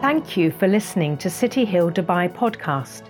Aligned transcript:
Thank 0.00 0.34
you 0.34 0.50
for 0.50 0.66
listening 0.66 1.18
to 1.18 1.28
City 1.28 1.66
Hill 1.66 1.90
Dubai 1.90 2.32
podcast. 2.32 3.02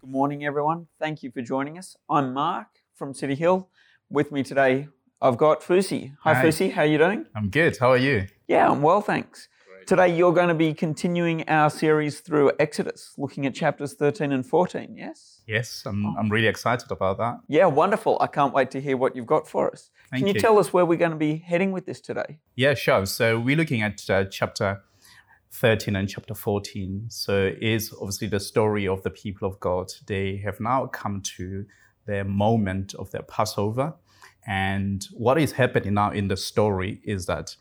Good 0.00 0.10
morning, 0.10 0.44
everyone. 0.44 0.88
Thank 0.98 1.22
you 1.22 1.30
for 1.30 1.42
joining 1.42 1.78
us. 1.78 1.94
I'm 2.10 2.34
Mark 2.34 2.66
from 2.96 3.14
City 3.14 3.36
Hill. 3.36 3.68
With 4.10 4.32
me 4.32 4.42
today, 4.42 4.88
I've 5.22 5.36
got 5.36 5.60
Fusi. 5.60 6.16
Hi, 6.24 6.34
Hi. 6.34 6.44
Fusi. 6.44 6.72
How 6.72 6.82
are 6.82 6.86
you 6.86 6.98
doing? 6.98 7.26
I'm 7.36 7.50
good. 7.50 7.76
How 7.78 7.90
are 7.90 7.96
you? 7.96 8.26
Yeah, 8.48 8.68
I'm 8.68 8.82
well, 8.82 9.00
thanks. 9.00 9.48
Today, 9.86 10.16
you're 10.16 10.32
going 10.32 10.48
to 10.48 10.54
be 10.54 10.72
continuing 10.72 11.46
our 11.46 11.68
series 11.68 12.20
through 12.20 12.52
Exodus, 12.58 13.12
looking 13.18 13.44
at 13.44 13.54
chapters 13.54 13.92
13 13.92 14.32
and 14.32 14.46
14, 14.46 14.96
yes? 14.96 15.42
Yes, 15.46 15.82
I'm, 15.84 16.16
I'm 16.16 16.30
really 16.30 16.46
excited 16.46 16.90
about 16.90 17.18
that. 17.18 17.40
Yeah, 17.48 17.66
wonderful. 17.66 18.16
I 18.18 18.28
can't 18.28 18.54
wait 18.54 18.70
to 18.70 18.80
hear 18.80 18.96
what 18.96 19.14
you've 19.14 19.26
got 19.26 19.46
for 19.46 19.70
us. 19.70 19.90
Thank 20.10 20.22
Can 20.22 20.28
you, 20.28 20.34
you. 20.34 20.40
tell 20.40 20.58
us 20.58 20.72
where 20.72 20.86
we're 20.86 20.96
going 20.96 21.10
to 21.10 21.18
be 21.18 21.36
heading 21.36 21.70
with 21.70 21.84
this 21.84 22.00
today? 22.00 22.38
Yeah, 22.56 22.72
sure. 22.72 23.04
So 23.04 23.38
we're 23.38 23.56
looking 23.56 23.82
at 23.82 24.08
uh, 24.08 24.24
chapter 24.24 24.82
13 25.52 25.96
and 25.96 26.08
chapter 26.08 26.34
14. 26.34 27.06
So 27.10 27.48
it 27.48 27.62
is 27.62 27.92
obviously 27.92 28.28
the 28.28 28.40
story 28.40 28.88
of 28.88 29.02
the 29.02 29.10
people 29.10 29.46
of 29.46 29.60
God. 29.60 29.92
They 30.06 30.38
have 30.38 30.60
now 30.60 30.86
come 30.86 31.20
to 31.36 31.66
their 32.06 32.24
moment 32.24 32.94
of 32.94 33.10
their 33.10 33.22
Passover. 33.22 33.94
And 34.46 35.06
what 35.12 35.38
is 35.38 35.52
happening 35.52 35.94
now 35.94 36.10
in 36.10 36.28
the 36.28 36.38
story 36.38 37.02
is 37.04 37.26
that 37.26 37.56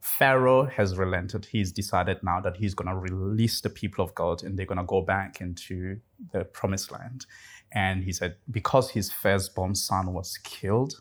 Pharaoh 0.00 0.64
has 0.64 0.96
relented. 0.96 1.46
He's 1.46 1.72
decided 1.72 2.18
now 2.22 2.40
that 2.40 2.56
he's 2.56 2.74
going 2.74 2.88
to 2.88 2.96
release 2.96 3.60
the 3.60 3.70
people 3.70 4.04
of 4.04 4.14
God 4.14 4.42
and 4.42 4.58
they're 4.58 4.66
going 4.66 4.78
to 4.78 4.84
go 4.84 5.02
back 5.02 5.40
into 5.40 6.00
the 6.32 6.44
promised 6.44 6.92
land. 6.92 7.26
And 7.72 8.04
he 8.04 8.12
said, 8.12 8.36
because 8.50 8.90
his 8.90 9.10
firstborn 9.10 9.74
son 9.74 10.12
was 10.12 10.38
killed, 10.38 10.94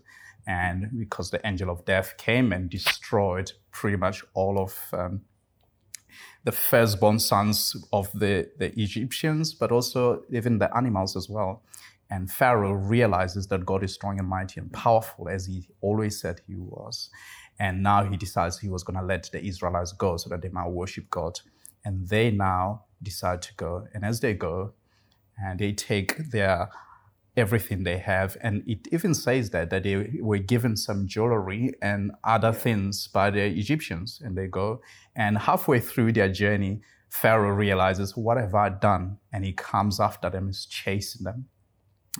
and 0.48 0.90
because 0.98 1.32
the 1.32 1.46
angel 1.46 1.70
of 1.70 1.86
death 1.86 2.18
came 2.18 2.52
and 2.52 2.70
destroyed 2.70 3.52
pretty 3.72 3.98
much 3.98 4.24
all 4.34 4.60
of 4.60 4.78
um, 4.94 5.22
the 6.44 6.52
firstborn 6.52 7.20
sons 7.20 7.76
of 7.92 8.12
the, 8.14 8.50
the 8.60 8.72
Egyptians, 8.80 9.54
but 9.54 9.72
also 9.72 10.24
even 10.32 10.60
the 10.60 10.76
animals 10.78 11.16
as 11.16 11.28
well. 11.30 11.64
And 12.12 12.30
Pharaoh 12.30 12.74
realizes 12.74 13.48
that 13.48 13.66
God 13.66 13.84
is 13.84 13.94
strong 13.94 14.20
and 14.20 14.28
mighty 14.28 14.60
and 14.60 14.72
powerful, 14.72 15.28
as 15.28 15.48
he 15.48 15.68
always 15.82 16.22
said 16.22 16.42
he 16.46 16.56
was. 16.56 17.10
And 17.60 17.84
now 17.84 18.04
he 18.04 18.18
decides 18.18 18.60
he 18.60 18.70
was 18.70 18.84
going 18.84 19.00
to 19.00 19.06
let 19.06 19.30
the 19.32 19.44
Israelites 19.44 19.94
go 19.94 20.18
so 20.18 20.30
that 20.30 20.42
they 20.42 20.50
might 20.50 20.70
worship 20.70 21.10
God. 21.10 21.40
And 21.84 22.08
they 22.10 22.32
now 22.32 22.86
decide 23.02 23.42
to 23.44 23.54
go. 23.56 23.88
And 23.94 24.04
as 24.04 24.20
they 24.20 24.34
go, 24.34 24.74
and 25.38 25.60
they 25.60 25.74
take 25.74 26.32
their 26.32 26.70
everything 27.38 27.84
they 27.84 27.98
have, 27.98 28.38
and 28.42 28.64
it 28.66 28.88
even 28.92 29.14
says 29.14 29.50
that 29.50 29.70
that 29.70 29.84
they 29.84 30.20
were 30.22 30.38
given 30.38 30.78
some 30.78 31.08
jewelry 31.08 31.74
and 31.82 32.12
other 32.24 32.54
things 32.54 33.08
by 33.08 33.30
the 33.30 33.46
Egyptians, 33.46 34.22
and 34.24 34.38
they 34.38 34.48
go. 34.48 34.82
And 35.16 35.38
halfway 35.38 35.80
through 35.80 36.14
their 36.14 36.32
journey, 36.32 36.82
Pharaoh 37.10 37.54
realizes, 37.54 38.16
"What 38.16 38.38
have 38.38 38.56
I 38.56 38.70
done?" 38.70 39.18
And 39.34 39.44
he 39.44 39.54
comes 39.54 40.00
after 40.00 40.30
them, 40.30 40.50
is 40.50 40.66
chasing 40.66 41.24
them, 41.24 41.50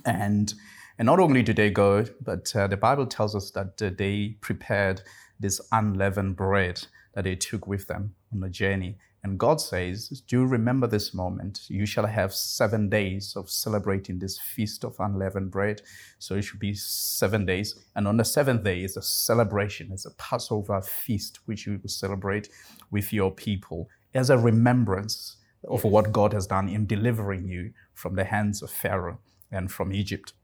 and 0.04 0.54
and 0.98 1.06
not 1.06 1.20
only 1.20 1.42
do 1.42 1.52
they 1.52 1.70
go, 1.70 2.04
but 2.22 2.54
uh, 2.56 2.66
the 2.66 2.76
Bible 2.76 3.06
tells 3.06 3.34
us 3.34 3.50
that 3.52 3.80
uh, 3.82 3.90
they 3.96 4.36
prepared 4.40 5.02
this 5.38 5.60
unleavened 5.72 6.36
bread 6.36 6.86
that 7.14 7.24
they 7.24 7.34
took 7.34 7.66
with 7.66 7.86
them 7.86 8.14
on 8.32 8.40
the 8.40 8.48
journey. 8.48 8.98
And 9.22 9.38
God 9.38 9.60
says, 9.60 10.22
Do 10.28 10.44
remember 10.44 10.86
this 10.86 11.12
moment? 11.12 11.62
You 11.68 11.84
shall 11.84 12.06
have 12.06 12.32
seven 12.32 12.88
days 12.88 13.34
of 13.34 13.50
celebrating 13.50 14.18
this 14.18 14.38
feast 14.38 14.84
of 14.84 15.00
unleavened 15.00 15.50
bread. 15.50 15.82
So 16.18 16.36
it 16.36 16.42
should 16.42 16.60
be 16.60 16.74
seven 16.74 17.44
days. 17.44 17.74
And 17.96 18.06
on 18.06 18.18
the 18.18 18.24
seventh 18.24 18.62
day 18.62 18.84
is 18.84 18.96
a 18.96 19.02
celebration, 19.02 19.90
it's 19.90 20.06
a 20.06 20.12
Passover 20.12 20.80
feast, 20.80 21.40
which 21.46 21.66
you 21.66 21.80
will 21.82 21.88
celebrate 21.88 22.48
with 22.90 23.12
your 23.12 23.32
people 23.32 23.88
as 24.14 24.30
a 24.30 24.38
remembrance 24.38 25.36
of 25.66 25.82
what 25.82 26.12
God 26.12 26.32
has 26.32 26.46
done 26.46 26.68
in 26.68 26.86
delivering 26.86 27.48
you 27.48 27.72
from 27.94 28.14
the 28.14 28.24
hands 28.24 28.62
of 28.62 28.70
Pharaoh 28.70 29.18
and 29.50 29.72
from 29.72 29.92
Egypt. 29.92 30.34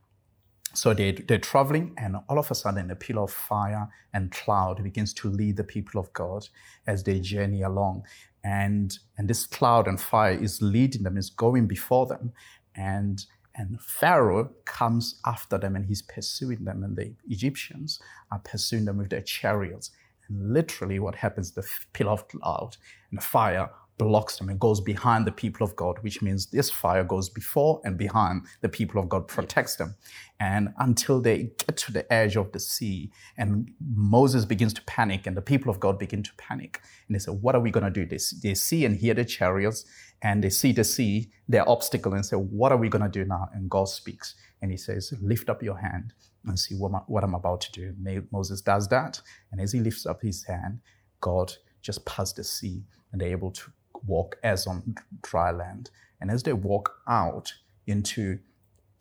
So 0.74 0.94
they, 0.94 1.12
they're 1.12 1.38
traveling, 1.38 1.94
and 1.98 2.16
all 2.28 2.38
of 2.38 2.50
a 2.50 2.54
sudden, 2.54 2.90
a 2.90 2.96
pillar 2.96 3.22
of 3.22 3.30
fire 3.30 3.88
and 4.14 4.32
cloud 4.32 4.82
begins 4.82 5.12
to 5.14 5.28
lead 5.28 5.56
the 5.56 5.64
people 5.64 6.00
of 6.00 6.12
God 6.12 6.48
as 6.86 7.04
they 7.04 7.20
journey 7.20 7.62
along. 7.62 8.04
And, 8.42 8.98
and 9.18 9.28
this 9.28 9.46
cloud 9.46 9.86
and 9.86 10.00
fire 10.00 10.32
is 10.32 10.62
leading 10.62 11.02
them, 11.02 11.16
is 11.18 11.30
going 11.30 11.66
before 11.66 12.06
them. 12.06 12.32
And, 12.74 13.24
and 13.54 13.80
Pharaoh 13.82 14.50
comes 14.64 15.20
after 15.26 15.58
them 15.58 15.76
and 15.76 15.84
he's 15.84 16.02
pursuing 16.02 16.64
them, 16.64 16.82
and 16.82 16.96
the 16.96 17.14
Egyptians 17.28 18.00
are 18.30 18.40
pursuing 18.40 18.86
them 18.86 18.96
with 18.96 19.10
their 19.10 19.20
chariots. 19.20 19.90
And 20.28 20.54
literally, 20.54 20.98
what 20.98 21.16
happens 21.16 21.52
the 21.52 21.68
pillar 21.92 22.12
of 22.12 22.28
cloud 22.28 22.76
and 23.10 23.22
fire 23.22 23.68
blocks 23.98 24.38
them 24.38 24.48
and 24.48 24.58
goes 24.58 24.80
behind 24.80 25.26
the 25.26 25.32
people 25.32 25.64
of 25.64 25.76
God, 25.76 25.98
which 26.00 26.22
means 26.22 26.46
this 26.46 26.70
fire 26.70 27.04
goes 27.04 27.28
before 27.28 27.80
and 27.84 27.96
behind 27.96 28.42
the 28.60 28.68
people 28.68 29.00
of 29.00 29.08
God, 29.08 29.28
protects 29.28 29.76
them. 29.76 29.94
And 30.40 30.72
until 30.78 31.20
they 31.20 31.50
get 31.58 31.76
to 31.78 31.92
the 31.92 32.10
edge 32.12 32.36
of 32.36 32.52
the 32.52 32.60
sea, 32.60 33.10
and 33.36 33.70
Moses 33.94 34.44
begins 34.44 34.72
to 34.74 34.82
panic, 34.82 35.26
and 35.26 35.36
the 35.36 35.42
people 35.42 35.70
of 35.70 35.78
God 35.78 35.98
begin 35.98 36.22
to 36.22 36.32
panic. 36.36 36.80
And 37.06 37.14
they 37.14 37.18
say, 37.20 37.30
What 37.32 37.54
are 37.54 37.60
we 37.60 37.70
going 37.70 37.84
to 37.84 37.90
do? 37.90 38.04
They, 38.06 38.18
they 38.42 38.54
see 38.54 38.84
and 38.84 38.96
hear 38.96 39.14
the 39.14 39.24
chariots, 39.24 39.84
and 40.22 40.42
they 40.42 40.50
see 40.50 40.72
the 40.72 40.84
sea, 40.84 41.30
their 41.48 41.68
obstacle, 41.68 42.14
and 42.14 42.26
say, 42.26 42.36
What 42.36 42.72
are 42.72 42.78
we 42.78 42.88
going 42.88 43.02
to 43.02 43.08
do 43.08 43.24
now? 43.24 43.48
And 43.54 43.70
God 43.70 43.88
speaks, 43.88 44.34
and 44.60 44.70
He 44.70 44.76
says, 44.76 45.12
Lift 45.20 45.48
up 45.48 45.62
your 45.62 45.78
hand 45.78 46.12
and 46.44 46.58
see 46.58 46.74
what, 46.74 46.92
I- 46.92 47.04
what 47.06 47.24
I'm 47.24 47.34
about 47.34 47.60
to 47.62 47.72
do. 47.72 47.94
Moses 48.32 48.60
does 48.60 48.88
that, 48.88 49.20
and 49.50 49.60
as 49.60 49.72
he 49.72 49.80
lifts 49.80 50.06
up 50.06 50.22
his 50.22 50.44
hand, 50.44 50.80
God 51.20 51.52
just 51.80 52.04
passed 52.04 52.36
the 52.36 52.44
sea, 52.44 52.82
and 53.12 53.20
they're 53.20 53.28
able 53.28 53.50
to 53.52 53.72
walk 54.06 54.36
as 54.42 54.66
on 54.66 54.94
dry 55.22 55.50
land. 55.50 55.90
And 56.20 56.30
as 56.30 56.42
they 56.42 56.52
walk 56.52 56.94
out 57.08 57.52
into 57.86 58.38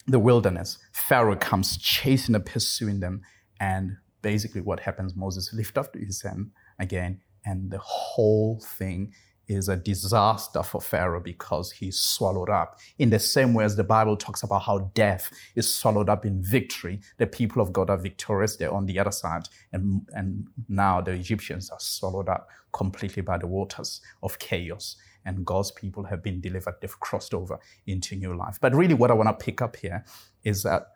the 0.07 0.19
wilderness, 0.19 0.78
Pharaoh 0.91 1.35
comes 1.35 1.78
chasing 1.78 2.35
and 2.35 2.45
pursuing 2.45 3.00
them. 3.00 3.22
And 3.59 3.97
basically, 4.22 4.62
what 4.62 4.81
happens, 4.81 5.16
Moses 5.16 5.53
lifts 5.53 5.78
up 5.78 5.95
his 5.95 6.22
hand 6.22 6.51
again, 6.79 7.22
and 7.45 7.72
the 7.72 7.79
whole 7.79 8.59
thing 8.59 9.13
is 9.47 9.69
a 9.69 9.75
disaster 9.75 10.63
for 10.63 10.81
Pharaoh 10.81 11.19
because 11.19 11.72
he's 11.72 12.00
swallowed 12.00 12.50
up. 12.50 12.79
In 13.00 13.09
the 13.09 13.19
same 13.19 13.53
way 13.53 13.66
as 13.66 13.75
the 13.75 13.84
Bible 13.84 14.16
talks 14.16 14.44
about 14.44 14.63
how 14.63 14.91
death 14.94 15.31
is 15.56 15.74
swallowed 15.74 16.09
up 16.09 16.25
in 16.25 16.41
victory, 16.41 17.00
the 17.18 17.28
people 17.28 17.62
of 17.62 17.74
God 17.74 17.90
are 17.90 17.97
victorious. 17.97 18.56
They're 18.56 18.74
on 18.74 18.85
the 18.85 19.00
other 19.00 19.12
side. 19.12 19.50
And, 19.74 20.07
and 20.13 20.47
now 20.69 21.01
the 21.01 21.12
Egyptians 21.12 21.69
are 21.69 21.80
swallowed 21.80 22.30
up 22.30 22.47
completely 22.72 23.22
by 23.22 23.38
the 23.38 23.47
waters 23.47 24.01
of 24.24 24.40
chaos. 24.40 24.96
And 25.25 25.46
God's 25.46 25.72
people 25.72 26.06
have 26.06 26.24
been 26.24 26.41
delivered. 26.41 26.75
They've 26.81 27.00
crossed 27.00 27.34
over 27.34 27.59
into 27.85 28.16
new 28.16 28.35
life. 28.35 28.57
But 28.59 28.74
really, 28.74 28.96
what 28.96 29.12
I 29.12 29.13
want 29.13 29.30
to 29.30 29.46
pick 29.46 29.62
up 29.62 29.75
here 29.75 30.03
is 30.44 30.63
that 30.63 30.88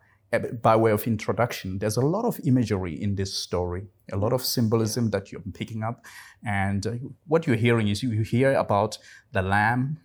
by 0.62 0.76
way 0.76 0.90
of 0.90 1.06
introduction, 1.06 1.78
there's 1.78 1.96
a 1.96 2.04
lot 2.04 2.24
of 2.24 2.40
imagery 2.44 3.00
in 3.00 3.14
this 3.14 3.34
story, 3.34 3.86
a 4.12 4.16
lot 4.16 4.32
of 4.32 4.42
symbolism 4.44 5.10
that 5.10 5.30
you're 5.30 5.42
picking 5.54 5.82
up. 5.82 6.04
And 6.44 6.86
uh, 6.86 6.92
what 7.26 7.46
you're 7.46 7.56
hearing 7.56 7.88
is 7.88 8.02
you 8.02 8.22
hear 8.22 8.54
about 8.54 8.98
the 9.32 9.42
lamb, 9.42 10.00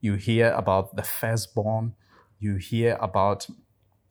you 0.00 0.14
hear 0.14 0.50
about 0.52 0.96
the 0.96 1.02
firstborn, 1.02 1.94
you 2.38 2.56
hear 2.56 2.96
about 3.00 3.46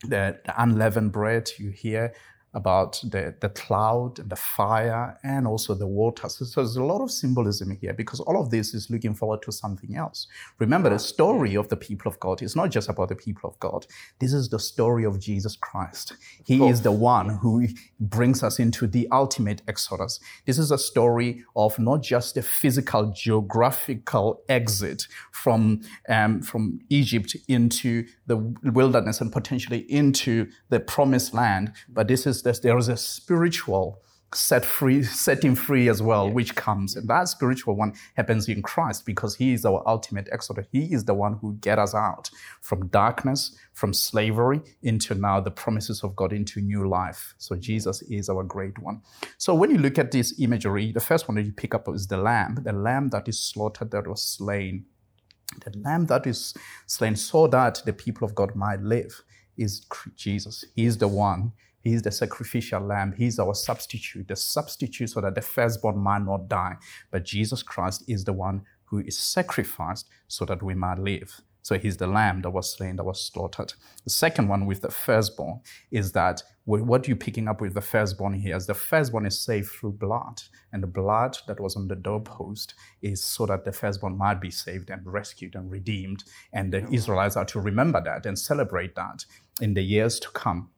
the, 0.02 0.40
the 0.46 0.62
unleavened 0.62 1.12
bread, 1.12 1.52
you 1.58 1.70
hear 1.70 2.14
about 2.54 3.02
the, 3.04 3.34
the 3.40 3.50
cloud 3.50 4.20
and 4.20 4.30
the 4.30 4.36
fire 4.36 5.18
and 5.24 5.48
also 5.48 5.74
the 5.74 5.88
water. 5.88 6.30
So, 6.30 6.46
so, 6.46 6.62
there's 6.62 6.76
a 6.76 6.84
lot 6.84 7.02
of 7.02 7.10
symbolism 7.12 7.78
here 7.82 7.94
because 7.94 8.20
all 8.20 8.40
of 8.40 8.52
this 8.52 8.74
is 8.74 8.90
looking 8.90 9.14
forward 9.14 9.42
to 9.44 9.52
something 9.52 9.96
else. 9.96 10.28
Remember, 10.60 10.90
the 10.90 11.00
story 11.00 11.56
of 11.56 11.70
the 11.70 11.78
people 11.78 12.12
of 12.12 12.20
God 12.20 12.42
is 12.42 12.56
not 12.56 12.70
just 12.70 12.90
about 12.90 13.10
the 13.10 13.16
people 13.16 13.50
of 13.50 13.60
God. 13.60 13.88
This 14.20 14.34
is 14.34 14.50
the 14.50 14.60
story 14.60 15.04
of 15.04 15.20
Jesus 15.20 15.56
Christ. 15.56 16.14
He 16.46 16.64
is 16.68 16.82
the 16.82 16.92
one 16.92 17.30
who 17.30 17.68
brings 18.00 18.44
us 18.44 18.60
into 18.60 18.86
the 18.86 19.08
ultimate 19.12 19.62
exodus. 19.68 20.20
This 20.46 20.60
is 20.60 20.72
a 20.72 20.78
story 20.78 21.44
of 21.56 21.80
not 21.80 22.04
just 22.04 22.38
a 22.38 22.44
physical 22.44 23.12
geographical 23.12 24.44
exit 24.48 25.08
from, 25.32 25.82
um, 26.08 26.42
from 26.42 26.80
Egypt 26.90 27.36
into 27.48 28.06
the 28.28 28.38
wilderness 28.64 29.22
and 29.22 29.32
potentially 29.32 29.80
into 29.92 30.48
the 30.70 30.80
promised 30.80 31.34
land, 31.34 31.74
but 31.90 32.08
this 32.08 32.28
is 32.28 32.43
this, 32.44 32.60
there 32.60 32.78
is 32.78 32.88
a 32.88 32.98
spiritual 32.98 34.04
set 34.36 34.66
free, 34.66 35.04
setting 35.04 35.56
free 35.56 35.90
as 35.90 36.02
well, 36.02 36.28
yeah. 36.28 36.34
which 36.34 36.56
comes. 36.56 36.96
And 36.96 37.08
that 37.10 37.28
spiritual 37.28 37.76
one 37.76 37.94
happens 38.16 38.48
in 38.48 38.62
Christ 38.62 39.06
because 39.06 39.36
He 39.36 39.54
is 39.54 39.66
our 39.66 39.84
ultimate 39.88 40.30
exodus. 40.32 40.66
He 40.72 40.94
is 40.94 41.06
the 41.06 41.14
one 41.14 41.38
who 41.42 41.56
get 41.56 41.80
us 41.80 41.94
out 41.94 42.30
from 42.62 42.88
darkness, 42.88 43.56
from 43.74 43.94
slavery 43.94 44.62
into 44.82 45.16
now 45.16 45.40
the 45.40 45.52
promises 45.52 46.04
of 46.04 46.16
God 46.16 46.34
into 46.34 46.62
new 46.62 46.88
life. 46.88 47.36
So 47.38 47.56
Jesus 47.56 48.02
is 48.04 48.30
our 48.30 48.44
great 48.44 48.78
one. 48.80 49.02
So 49.38 49.54
when 49.54 49.72
you 49.72 49.78
look 49.78 49.98
at 49.98 50.12
this 50.12 50.40
imagery, 50.40 50.92
the 50.92 51.00
first 51.00 51.28
one 51.28 51.36
that 51.36 51.46
you 51.46 51.52
pick 51.52 51.74
up 51.74 51.88
is 51.90 52.08
the 52.08 52.18
lamb, 52.18 52.60
the 52.64 52.74
lamb 52.74 53.10
that 53.10 53.28
is 53.28 53.40
slaughtered, 53.40 53.92
that 53.92 54.08
was 54.08 54.24
slain. 54.24 54.86
The 55.64 55.78
lamb 55.80 56.08
that 56.08 56.26
is 56.26 56.56
slain 56.88 57.16
so 57.16 57.48
that 57.48 57.84
the 57.86 57.94
people 57.94 58.26
of 58.26 58.34
God 58.34 58.56
might 58.56 58.82
live 58.82 59.22
is 59.56 59.86
Jesus. 60.16 60.66
He 60.76 60.86
is 60.86 60.98
the 60.98 61.08
one 61.08 61.52
He's 61.84 62.02
the 62.02 62.12
sacrificial 62.12 62.82
lamb. 62.82 63.14
He's 63.18 63.40
our 63.40 63.54
substitute, 63.54 64.28
the 64.30 64.38
substitute 64.38 65.10
so 65.10 65.22
that 65.22 65.36
the 65.36 65.42
firstborn 65.42 65.98
might 65.98 66.24
not 66.24 66.48
die. 66.48 66.78
But 67.12 67.26
Jesus 67.26 67.62
Christ 67.62 68.04
is 68.08 68.24
the 68.24 68.34
one 68.34 68.64
who 68.86 69.00
is 69.00 69.18
sacrificed 69.18 70.08
so 70.28 70.46
that 70.46 70.64
we 70.64 70.76
might 70.76 71.00
live. 71.00 71.42
So 71.62 71.78
he's 71.78 71.96
the 71.96 72.08
lamb 72.08 72.42
that 72.42 72.50
was 72.52 72.74
slain, 72.74 72.98
that 72.98 73.06
was 73.06 73.26
slaughtered. 73.26 73.74
The 74.04 74.10
second 74.10 74.50
one 74.50 74.66
with 74.66 74.82
the 74.82 74.92
firstborn 74.92 75.62
is 75.92 76.12
that 76.12 76.44
what 76.66 77.08
you're 77.08 77.18
picking 77.18 77.48
up 77.48 77.62
with 77.62 77.74
the 77.74 77.82
firstborn 77.82 78.34
here 78.34 78.56
is 78.56 78.68
the 78.68 78.74
firstborn 78.74 79.26
is 79.26 79.40
saved 79.40 79.70
through 79.70 79.94
blood. 79.94 80.42
And 80.72 80.84
the 80.84 80.88
blood 80.88 81.38
that 81.48 81.60
was 81.60 81.76
on 81.76 81.88
the 81.88 81.96
doorpost 81.96 82.74
is 83.02 83.24
so 83.24 83.46
that 83.46 83.64
the 83.64 83.72
firstborn 83.72 84.18
might 84.18 84.42
be 84.42 84.52
saved 84.52 84.90
and 84.90 85.02
rescued 85.06 85.56
and 85.56 85.72
redeemed. 85.72 86.26
And 86.52 86.74
the 86.74 86.88
Israelites 86.92 87.38
are 87.38 87.46
to 87.46 87.60
remember 87.62 88.02
that 88.04 88.26
and 88.26 88.38
celebrate 88.38 88.96
that 88.96 89.26
in 89.62 89.74
the 89.74 89.84
years 89.84 90.20
to 90.20 90.30
come. 90.32 90.70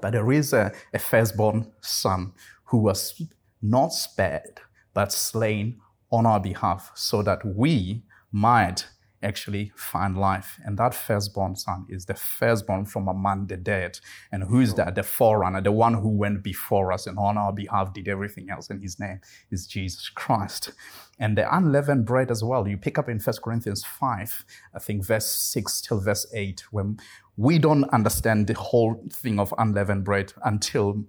But 0.00 0.12
there 0.12 0.32
is 0.32 0.52
a, 0.52 0.72
a 0.92 0.98
firstborn 0.98 1.72
son 1.80 2.32
who 2.64 2.78
was 2.78 3.20
not 3.62 3.92
spared, 3.92 4.60
but 4.94 5.12
slain 5.12 5.80
on 6.10 6.26
our 6.26 6.40
behalf 6.40 6.90
so 6.94 7.22
that 7.22 7.44
we 7.44 8.02
might 8.32 8.86
actually 9.22 9.72
find 9.74 10.16
life. 10.16 10.58
And 10.64 10.78
that 10.78 10.94
firstborn 10.94 11.56
son 11.56 11.86
is 11.88 12.06
the 12.06 12.14
firstborn 12.14 12.84
from 12.84 13.08
among 13.08 13.48
the 13.48 13.56
dead. 13.56 13.98
And 14.30 14.44
who 14.44 14.60
is 14.60 14.74
that? 14.74 14.94
The 14.94 15.02
forerunner, 15.02 15.60
the 15.60 15.72
one 15.72 15.94
who 15.94 16.08
went 16.08 16.42
before 16.42 16.92
us 16.92 17.06
and 17.06 17.18
on 17.18 17.36
our 17.36 17.52
behalf 17.52 17.92
did 17.92 18.08
everything 18.08 18.50
else. 18.50 18.70
And 18.70 18.82
his 18.82 19.00
name 19.00 19.20
is 19.50 19.66
Jesus 19.66 20.08
Christ. 20.08 20.72
And 21.18 21.36
the 21.36 21.54
unleavened 21.54 22.06
bread 22.06 22.30
as 22.30 22.44
well. 22.44 22.68
You 22.68 22.76
pick 22.76 22.98
up 22.98 23.08
in 23.08 23.18
1 23.18 23.36
Corinthians 23.42 23.84
5, 23.84 24.44
I 24.74 24.78
think 24.78 25.04
verse 25.04 25.26
6 25.26 25.80
till 25.80 26.00
verse 26.00 26.26
8, 26.32 26.64
when 26.70 26.98
we 27.38 27.56
don't 27.56 27.84
understand 27.90 28.48
the 28.48 28.54
whole 28.54 29.00
thing 29.12 29.38
of 29.38 29.54
unleavened 29.58 30.04
bread 30.04 30.32
until 30.44 31.04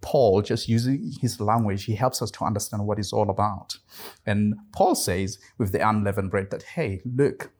Paul, 0.00 0.40
just 0.40 0.66
using 0.66 1.12
his 1.20 1.38
language, 1.40 1.84
he 1.84 1.94
helps 1.94 2.22
us 2.22 2.30
to 2.32 2.44
understand 2.44 2.86
what 2.86 2.98
it's 2.98 3.12
all 3.12 3.28
about. 3.28 3.76
And 4.24 4.54
Paul 4.72 4.94
says 4.94 5.38
with 5.58 5.72
the 5.72 5.86
unleavened 5.86 6.30
bread 6.30 6.50
that, 6.50 6.62
hey, 6.62 7.02
look, 7.04 7.52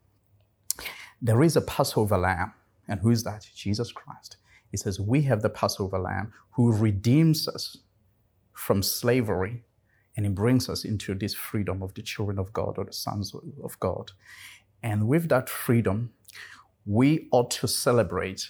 there 1.21 1.43
is 1.43 1.55
a 1.55 1.61
Passover 1.61 2.17
lamb. 2.17 2.55
And 2.89 3.01
who 3.01 3.11
is 3.11 3.25
that? 3.25 3.47
Jesus 3.55 3.93
Christ. 3.93 4.39
He 4.71 4.79
says, 4.79 4.99
we 4.99 5.23
have 5.23 5.43
the 5.43 5.51
Passover 5.51 5.99
lamb 5.99 6.33
who 6.53 6.73
redeems 6.73 7.47
us 7.47 7.77
from 8.55 8.83
slavery 8.83 9.65
and 10.17 10.25
he 10.25 10.33
brings 10.33 10.71
us 10.71 10.85
into 10.85 11.15
this 11.15 11.35
freedom 11.35 11.83
of 11.83 11.93
the 11.93 12.03
children 12.03 12.39
of 12.39 12.55
God 12.55 12.79
or 12.79 12.87
the 12.87 12.93
sons 12.93 13.35
of 13.63 13.79
God. 13.81 14.13
And 14.83 15.09
with 15.09 15.29
that 15.29 15.51
freedom, 15.51 16.14
we 16.87 17.29
ought 17.33 17.51
to 17.51 17.69
celebrate 17.69 18.49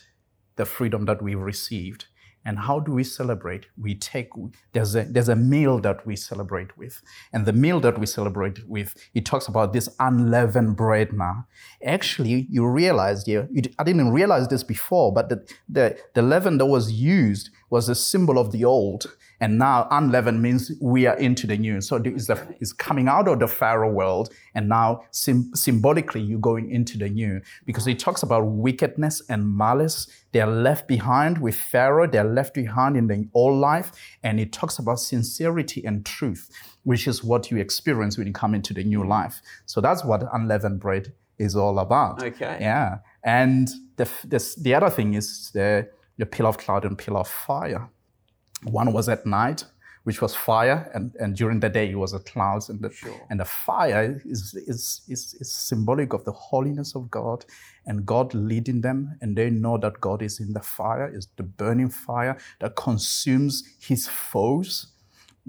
the 0.56 0.64
freedom 0.64 1.04
that 1.06 1.22
we've 1.22 1.40
received 1.40 2.06
and 2.44 2.58
how 2.58 2.78
do 2.78 2.92
we 2.92 3.04
celebrate? 3.04 3.66
We 3.78 3.94
take, 3.94 4.28
there's 4.72 4.94
a, 4.94 5.04
there's 5.04 5.30
a 5.30 5.36
meal 5.36 5.78
that 5.80 6.06
we 6.06 6.14
celebrate 6.14 6.76
with. 6.76 7.00
And 7.32 7.46
the 7.46 7.54
meal 7.54 7.80
that 7.80 7.98
we 7.98 8.04
celebrate 8.04 8.68
with, 8.68 8.94
it 9.14 9.24
talks 9.24 9.48
about 9.48 9.72
this 9.72 9.88
unleavened 9.98 10.76
bread 10.76 11.12
now. 11.14 11.46
Actually, 11.82 12.46
you 12.50 12.66
realize, 12.66 13.26
yeah, 13.26 13.44
you, 13.50 13.62
I 13.78 13.84
didn't 13.84 14.12
realize 14.12 14.48
this 14.48 14.62
before, 14.62 15.12
but 15.12 15.30
the, 15.30 15.48
the, 15.68 15.96
the 16.12 16.20
leaven 16.20 16.58
that 16.58 16.66
was 16.66 16.92
used 16.92 17.48
was 17.70 17.88
a 17.88 17.94
symbol 17.94 18.38
of 18.38 18.52
the 18.52 18.64
old. 18.64 19.06
And 19.40 19.58
now 19.58 19.88
unleavened 19.90 20.40
means 20.40 20.72
we 20.80 21.06
are 21.06 21.16
into 21.16 21.46
the 21.46 21.56
new. 21.56 21.80
So 21.80 21.96
it's, 21.96 22.26
the, 22.26 22.40
it's 22.60 22.72
coming 22.72 23.08
out 23.08 23.28
of 23.28 23.40
the 23.40 23.48
Pharaoh 23.48 23.90
world. 23.90 24.32
And 24.54 24.68
now 24.68 25.04
sim- 25.10 25.50
symbolically, 25.54 26.20
you're 26.20 26.38
going 26.38 26.70
into 26.70 26.98
the 26.98 27.08
new 27.08 27.40
because 27.64 27.86
it 27.86 27.98
talks 27.98 28.22
about 28.22 28.46
wickedness 28.46 29.22
and 29.28 29.56
malice. 29.56 30.06
They're 30.32 30.46
left 30.46 30.88
behind 30.88 31.38
with 31.38 31.56
Pharaoh. 31.56 32.06
They're 32.06 32.24
left 32.24 32.54
behind 32.54 32.96
in 32.96 33.08
the 33.08 33.28
old 33.34 33.60
life. 33.60 33.92
And 34.22 34.40
it 34.40 34.52
talks 34.52 34.78
about 34.78 35.00
sincerity 35.00 35.84
and 35.84 36.06
truth, 36.06 36.50
which 36.84 37.06
is 37.06 37.24
what 37.24 37.50
you 37.50 37.58
experience 37.58 38.16
when 38.16 38.26
you 38.26 38.32
come 38.32 38.54
into 38.54 38.72
the 38.72 38.84
new 38.84 39.04
life. 39.04 39.42
So 39.66 39.80
that's 39.80 40.04
what 40.04 40.22
unleavened 40.32 40.80
bread 40.80 41.12
is 41.38 41.56
all 41.56 41.78
about. 41.80 42.22
Okay. 42.22 42.58
Yeah. 42.60 42.98
And 43.24 43.68
the, 43.96 44.08
the, 44.24 44.54
the 44.60 44.74
other 44.74 44.90
thing 44.90 45.14
is 45.14 45.50
the, 45.52 45.88
the 46.16 46.26
pillar 46.26 46.50
of 46.50 46.58
cloud 46.58 46.84
and 46.84 46.96
pillar 46.96 47.20
of 47.20 47.28
fire. 47.28 47.90
One 48.64 48.92
was 48.92 49.08
at 49.08 49.26
night, 49.26 49.64
which 50.04 50.20
was 50.20 50.34
fire, 50.34 50.90
and, 50.94 51.14
and 51.18 51.34
during 51.34 51.60
the 51.60 51.68
day 51.68 51.90
it 51.90 51.98
was 51.98 52.12
the 52.12 52.18
clouds. 52.18 52.68
And 52.68 52.80
the, 52.80 52.90
sure. 52.90 53.20
and 53.30 53.40
the 53.40 53.44
fire 53.44 54.20
is, 54.24 54.54
is, 54.54 55.02
is, 55.08 55.34
is 55.40 55.52
symbolic 55.52 56.12
of 56.12 56.24
the 56.24 56.32
holiness 56.32 56.94
of 56.94 57.10
God 57.10 57.44
and 57.86 58.04
God 58.04 58.34
leading 58.34 58.82
them. 58.82 59.16
And 59.22 59.36
they 59.36 59.50
know 59.50 59.78
that 59.78 60.00
God 60.00 60.22
is 60.22 60.40
in 60.40 60.52
the 60.52 60.60
fire, 60.60 61.10
is 61.14 61.28
the 61.36 61.42
burning 61.42 61.88
fire 61.88 62.36
that 62.60 62.76
consumes 62.76 63.64
his 63.80 64.08
foes 64.08 64.93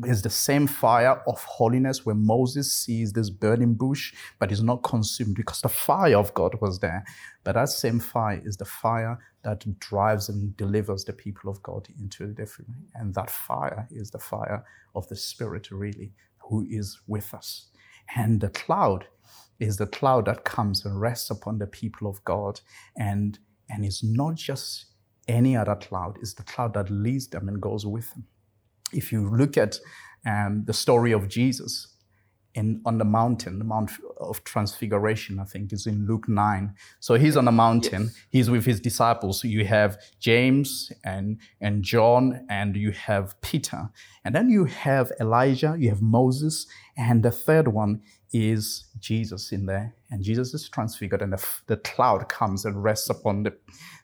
is 0.04 0.22
the 0.22 0.30
same 0.30 0.68
fire 0.68 1.22
of 1.26 1.42
holiness 1.44 2.06
where 2.06 2.16
Moses 2.16 2.74
sees 2.74 3.14
this 3.14 3.30
burning 3.30 3.76
bush, 3.76 4.14
but 4.40 4.52
is 4.52 4.62
not 4.62 4.84
consumed 4.84 5.36
because 5.36 5.62
the 5.62 5.70
fire 5.70 6.18
of 6.18 6.34
God 6.34 6.56
was 6.60 6.80
there. 6.80 7.06
But 7.44 7.54
that 7.54 7.70
same 7.70 8.00
fire 8.00 8.42
is 8.44 8.58
the 8.58 8.66
fire 8.66 9.18
that 9.44 9.80
drives 9.80 10.28
and 10.28 10.56
delivers 10.58 11.06
the 11.06 11.14
people 11.14 11.50
of 11.50 11.64
God 11.64 11.88
into 12.00 12.28
the 12.28 12.34
different. 12.34 12.72
And 12.94 13.14
that 13.16 13.30
fire 13.30 13.88
is 13.90 14.12
the 14.12 14.20
fire 14.20 14.66
of 14.96 15.08
the 15.08 15.16
Spirit, 15.16 15.72
really, 15.72 16.12
who 16.40 16.66
is 16.70 17.00
with 17.08 17.34
us. 17.34 17.68
And 18.16 18.42
the 18.42 18.50
cloud 18.50 19.08
is 19.60 19.78
the 19.78 19.88
cloud 19.88 20.26
that 20.26 20.44
comes 20.44 20.86
and 20.86 21.00
rests 21.00 21.30
upon 21.30 21.60
the 21.60 21.68
people 21.68 22.10
of 22.10 22.24
God. 22.26 22.60
And, 22.98 23.40
and 23.70 23.86
it's 23.86 24.04
not 24.04 24.36
just 24.36 24.88
any 25.28 25.56
other 25.56 25.76
cloud, 25.76 26.18
it's 26.22 26.34
the 26.34 26.44
cloud 26.44 26.74
that 26.74 26.90
leads 26.90 27.28
them 27.28 27.48
and 27.48 27.62
goes 27.62 27.86
with 27.86 28.12
them 28.12 28.26
if 28.96 29.12
you 29.12 29.30
look 29.30 29.58
at 29.58 29.78
um, 30.26 30.64
the 30.66 30.74
story 30.74 31.12
of 31.12 31.28
Jesus 31.28 31.96
in, 32.56 32.82
on 32.86 32.98
the 32.98 33.06
mountain, 33.06 33.60
the 33.60 33.66
Mount 33.66 33.92
of 34.18 34.44
Transfiguration, 34.44 35.40
I 35.40 35.44
think 35.44 35.74
is 35.74 35.86
in 35.86 36.08
Luke 36.08 36.28
9. 36.28 36.74
So 37.00 37.16
he's 37.16 37.36
on 37.38 37.46
the 37.46 37.52
mountain, 37.52 38.04
yes. 38.04 38.16
he's 38.30 38.50
with 38.50 38.66
his 38.66 38.80
disciples. 38.80 39.42
So 39.42 39.48
you 39.48 39.66
have 39.66 39.98
James 40.20 40.92
and, 41.04 41.40
and 41.60 41.84
John, 41.84 42.46
and 42.50 42.76
you 42.76 42.92
have 42.92 43.40
Peter. 43.42 43.90
And 44.24 44.34
then 44.34 44.50
you 44.50 44.66
have 44.66 45.12
Elijah, 45.20 45.76
you 45.78 45.90
have 45.90 46.02
Moses, 46.02 46.66
and 46.98 47.24
the 47.24 47.32
third 47.32 47.68
one 47.68 48.02
is 48.32 48.86
Jesus 49.00 49.52
in 49.52 49.66
there. 49.66 49.96
And 50.10 50.24
Jesus 50.24 50.54
is 50.54 50.70
transfigured, 50.70 51.22
and 51.22 51.34
the, 51.34 51.46
the 51.68 51.78
cloud 51.78 52.30
comes 52.30 52.64
and 52.64 52.82
rests 52.82 53.10
upon 53.10 53.44
the, 53.44 53.54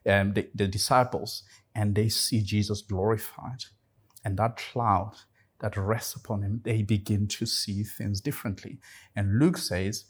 um, 0.05 0.33
the, 0.33 0.49
the 0.53 0.67
disciples, 0.67 1.43
and 1.73 1.95
they 1.95 2.09
see 2.09 2.41
Jesus 2.41 2.81
glorified. 2.81 3.63
And 4.23 4.37
that 4.37 4.57
cloud 4.57 5.13
that 5.59 5.77
rests 5.77 6.15
upon 6.15 6.41
him, 6.41 6.61
they 6.63 6.81
begin 6.81 7.27
to 7.27 7.45
see 7.45 7.83
things 7.83 8.21
differently. 8.21 8.79
And 9.15 9.39
Luke 9.39 9.57
says, 9.57 10.05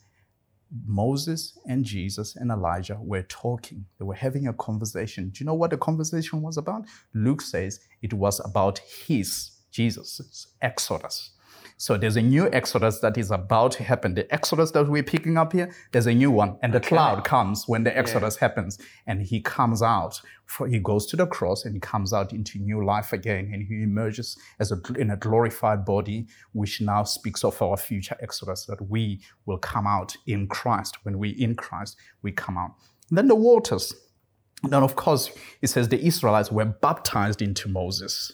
Moses 0.86 1.58
and 1.68 1.84
Jesus 1.84 2.36
and 2.36 2.50
Elijah 2.50 2.98
were 3.01 3.24
talking. 3.24 3.86
They 4.00 4.06
were 4.06 4.15
having 4.15 4.48
a 4.48 4.53
conversation. 4.53 5.30
Do 5.30 5.44
you 5.44 5.46
know 5.46 5.53
what 5.53 5.72
the 5.72 5.77
conversation 5.77 6.41
was 6.41 6.58
about? 6.58 6.86
Luke 7.13 7.41
says 7.41 7.82
it 8.01 8.13
was 8.13 8.39
about 8.46 8.80
his, 8.80 9.51
Jesus' 9.72 10.48
exodus. 10.62 11.32
So 11.81 11.97
there's 11.97 12.15
a 12.15 12.21
new 12.21 12.47
Exodus 12.53 13.00
that 13.00 13.17
is 13.17 13.31
about 13.31 13.71
to 13.71 13.83
happen. 13.83 14.13
The 14.13 14.31
Exodus 14.31 14.69
that 14.69 14.88
we're 14.88 15.01
picking 15.01 15.35
up 15.35 15.51
here, 15.51 15.73
there's 15.91 16.05
a 16.05 16.13
new 16.13 16.29
one. 16.29 16.59
And 16.61 16.71
the 16.73 16.77
Okay. 16.77 16.89
cloud 16.89 17.23
comes 17.23 17.67
when 17.67 17.83
the 17.85 17.97
Exodus 17.97 18.38
happens. 18.38 18.77
And 19.07 19.23
he 19.23 19.41
comes 19.41 19.81
out. 19.81 20.21
For, 20.45 20.67
he 20.67 20.77
goes 20.77 21.07
to 21.07 21.15
the 21.15 21.25
cross 21.25 21.65
and 21.65 21.73
he 21.73 21.79
comes 21.79 22.13
out 22.13 22.33
into 22.33 22.59
new 22.59 22.85
life 22.85 23.13
again. 23.13 23.50
And 23.51 23.63
he 23.63 23.81
emerges 23.81 24.38
as 24.59 24.71
a, 24.71 24.79
in 24.95 25.09
a 25.09 25.17
glorified 25.17 25.83
body, 25.83 26.27
which 26.51 26.81
now 26.81 27.03
speaks 27.03 27.43
of 27.43 27.59
our 27.59 27.77
future 27.77 28.15
Exodus, 28.21 28.67
that 28.67 28.88
we 28.88 29.19
will 29.47 29.57
come 29.57 29.88
out 29.88 30.15
in 30.27 30.47
Christ. 30.47 31.03
When 31.03 31.17
we're 31.17 31.35
in 31.35 31.55
Christ, 31.55 31.97
we 32.21 32.31
come 32.31 32.59
out. 32.59 32.75
And 33.09 33.17
then 33.17 33.27
the 33.27 33.33
waters. 33.33 33.91
And 34.61 34.71
then, 34.71 34.83
of 34.83 34.95
course, 34.95 35.31
it 35.63 35.69
says 35.69 35.89
the 35.89 36.05
Israelites 36.05 36.51
were 36.51 36.65
baptized 36.65 37.41
into 37.41 37.67
Moses. 37.67 38.33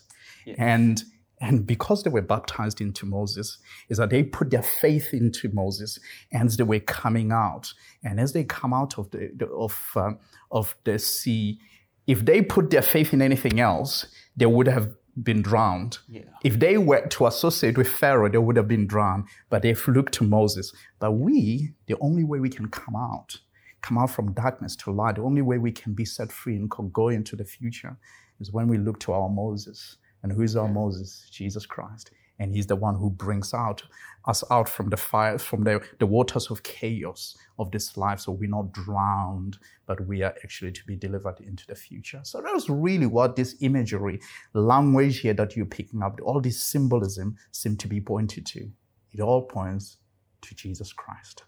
And 0.57 1.01
and 1.39 1.67
because 1.67 2.03
they 2.03 2.09
were 2.09 2.21
baptized 2.21 2.81
into 2.81 3.05
Moses, 3.05 3.57
is 3.89 3.97
that 3.97 4.09
they 4.09 4.23
put 4.23 4.49
their 4.49 4.63
faith 4.63 5.13
into 5.13 5.49
Moses, 5.53 5.99
and 6.31 6.49
they 6.49 6.63
were 6.63 6.79
coming 6.79 7.31
out. 7.31 7.73
And 8.03 8.19
as 8.19 8.33
they 8.33 8.43
come 8.43 8.73
out 8.73 8.97
of 8.97 9.11
the, 9.11 9.31
the- 9.35 9.47
of 9.47 9.79
um, 9.95 10.19
of 10.51 10.75
the 10.83 10.97
sea, 10.97 11.59
if 12.07 12.23
they 12.25 12.41
put 12.41 12.69
their 12.69 12.81
faith 12.81 13.13
in 13.13 13.21
anything 13.21 13.59
else, 13.59 14.07
they 14.35 14.45
would 14.45 14.67
have 14.67 14.91
been 15.21 15.41
drowned. 15.41 15.97
Yeah. 16.07 16.21
If 16.43 16.59
they 16.59 16.77
were 16.77 17.05
to 17.07 17.25
associate 17.27 17.77
with 17.77 17.89
Pharaoh, 17.89 18.29
they 18.29 18.37
would 18.37 18.55
have 18.55 18.67
been 18.67 18.87
drowned. 18.87 19.25
But 19.49 19.61
they've 19.63 19.87
looked 19.87 20.13
to 20.15 20.23
Moses. 20.23 20.73
But 20.99 21.13
we, 21.13 21.73
the 21.87 21.97
only 21.99 22.23
way 22.23 22.39
we 22.39 22.49
can 22.49 22.67
come 22.69 22.95
out, 22.95 23.37
come 23.81 23.97
out 23.97 24.11
from 24.11 24.31
darkness 24.33 24.75
to 24.77 24.91
light, 24.91 25.15
the 25.15 25.23
only 25.23 25.41
way 25.41 25.57
we 25.57 25.71
can 25.71 25.93
be 25.93 26.05
set 26.05 26.31
free 26.31 26.55
and 26.55 26.69
go 26.93 27.09
into 27.09 27.35
the 27.35 27.45
future 27.45 27.97
is 28.39 28.51
when 28.51 28.67
we 28.67 28.77
look 28.77 28.99
to 29.01 29.11
our 29.13 29.27
Moses. 29.29 29.97
And 30.27 30.35
who 30.35 30.43
is 30.43 30.57
our 30.57 30.67
Moses? 30.67 31.25
Jesus 31.31 31.65
Christ. 31.65 32.11
And 32.37 32.53
he's 32.53 32.67
the 32.67 32.75
one 32.75 32.95
who 32.95 33.09
brings 33.09 33.53
out 33.53 33.81
us 34.25 34.43
out 34.51 34.67
from 34.67 34.89
the 34.89 34.97
fire, 34.97 35.37
from 35.37 35.63
the, 35.63 35.81
the 35.99 36.05
waters 36.05 36.51
of 36.51 36.63
chaos 36.63 37.37
of 37.57 37.71
this 37.71 37.95
life, 37.95 38.19
so 38.19 38.33
we're 38.33 38.49
not 38.49 38.73
drowned, 38.73 39.57
but 39.85 40.05
we 40.05 40.21
are 40.23 40.35
actually 40.43 40.73
to 40.73 40.85
be 40.85 40.97
delivered 40.97 41.39
into 41.39 41.65
the 41.65 41.75
future. 41.75 42.19
So 42.23 42.41
that's 42.41 42.69
really 42.69 43.05
what 43.05 43.37
this 43.37 43.55
imagery, 43.61 44.19
language 44.53 45.21
here 45.21 45.33
that 45.35 45.55
you're 45.55 45.65
picking 45.65 46.03
up, 46.03 46.19
all 46.21 46.41
this 46.41 46.59
symbolism 46.59 47.37
seem 47.51 47.77
to 47.77 47.87
be 47.87 48.01
pointed 48.01 48.45
to. 48.47 48.69
It 49.13 49.21
all 49.21 49.43
points 49.43 49.95
to 50.41 50.53
Jesus 50.53 50.91
Christ. 50.91 51.43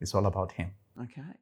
It's 0.00 0.14
all 0.14 0.26
about 0.26 0.52
him. 0.52 0.70
Okay. 1.02 1.32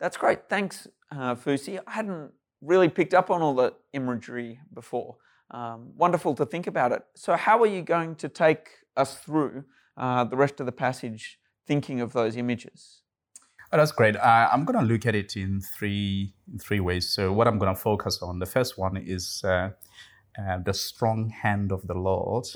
That's 0.00 0.16
great. 0.16 0.48
Thanks, 0.48 0.88
uh, 1.12 1.34
Fusi. 1.34 1.78
I 1.86 1.92
hadn't 1.92 2.32
really 2.62 2.88
picked 2.88 3.12
up 3.12 3.30
on 3.30 3.42
all 3.42 3.54
the 3.54 3.74
imagery 3.92 4.60
before. 4.72 5.18
Um, 5.54 5.92
wonderful 5.96 6.34
to 6.34 6.44
think 6.44 6.66
about 6.66 6.90
it. 6.90 7.02
So, 7.14 7.36
how 7.36 7.62
are 7.62 7.66
you 7.66 7.82
going 7.82 8.16
to 8.16 8.28
take 8.28 8.70
us 8.96 9.14
through 9.18 9.62
uh, 9.96 10.24
the 10.24 10.36
rest 10.36 10.58
of 10.58 10.66
the 10.66 10.72
passage 10.72 11.38
thinking 11.64 12.00
of 12.00 12.12
those 12.12 12.36
images? 12.36 13.02
Oh, 13.72 13.76
that's 13.76 13.92
great. 13.92 14.16
Uh, 14.16 14.48
I'm 14.52 14.64
going 14.64 14.80
to 14.80 14.84
look 14.84 15.06
at 15.06 15.14
it 15.14 15.36
in 15.36 15.60
three 15.60 16.34
in 16.52 16.58
three 16.58 16.80
ways. 16.80 17.08
So, 17.08 17.32
what 17.32 17.46
I'm 17.46 17.60
going 17.60 17.72
to 17.72 17.80
focus 17.80 18.20
on, 18.20 18.40
the 18.40 18.46
first 18.46 18.76
one 18.76 18.96
is 18.96 19.42
uh, 19.44 19.70
uh, 20.36 20.58
the 20.64 20.74
strong 20.74 21.28
hand 21.28 21.70
of 21.70 21.86
the 21.86 21.94
Lord, 21.94 22.46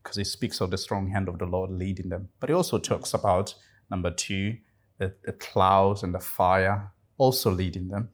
because 0.00 0.16
it 0.16 0.28
speaks 0.28 0.60
of 0.60 0.70
the 0.70 0.78
strong 0.78 1.08
hand 1.08 1.28
of 1.28 1.40
the 1.40 1.46
Lord 1.46 1.72
leading 1.72 2.10
them. 2.10 2.28
But 2.38 2.48
it 2.50 2.52
also 2.52 2.78
talks 2.78 3.12
about 3.12 3.56
number 3.90 4.12
two, 4.12 4.58
the, 4.98 5.14
the 5.24 5.32
clouds 5.32 6.04
and 6.04 6.14
the 6.14 6.20
fire 6.20 6.92
also 7.18 7.50
leading 7.50 7.88
them. 7.88 8.10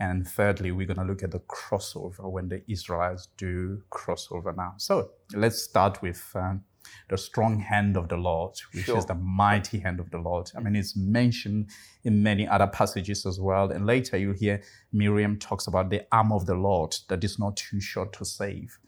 And 0.00 0.26
thirdly, 0.26 0.70
we're 0.70 0.86
going 0.86 0.98
to 0.98 1.04
look 1.04 1.22
at 1.22 1.32
the 1.32 1.40
crossover 1.40 2.30
when 2.30 2.48
the 2.48 2.62
Israelites 2.70 3.28
do 3.36 3.82
crossover 3.90 4.56
now. 4.56 4.74
So 4.76 5.10
let's 5.34 5.60
start 5.60 6.00
with 6.02 6.24
um, 6.36 6.62
the 7.08 7.18
strong 7.18 7.58
hand 7.58 7.96
of 7.96 8.08
the 8.08 8.16
Lord, 8.16 8.54
which 8.72 8.84
Sure. 8.84 8.96
is 8.98 9.06
the 9.06 9.14
mighty 9.14 9.80
hand 9.80 9.98
of 9.98 10.10
the 10.10 10.18
Lord. 10.18 10.50
I 10.56 10.60
mean, 10.60 10.76
it's 10.76 10.96
mentioned 10.96 11.70
in 12.04 12.22
many 12.22 12.46
other 12.46 12.68
passages 12.68 13.26
as 13.26 13.40
well. 13.40 13.70
And 13.72 13.86
later 13.86 14.16
you'll 14.16 14.36
hear 14.36 14.62
Miriam 14.92 15.36
talks 15.38 15.66
about 15.66 15.90
the 15.90 16.06
arm 16.12 16.30
of 16.32 16.46
the 16.46 16.54
Lord 16.54 16.94
that 17.08 17.24
is 17.24 17.38
not 17.38 17.56
too 17.56 17.80
short 17.80 18.12
to 18.14 18.24
save. 18.24 18.78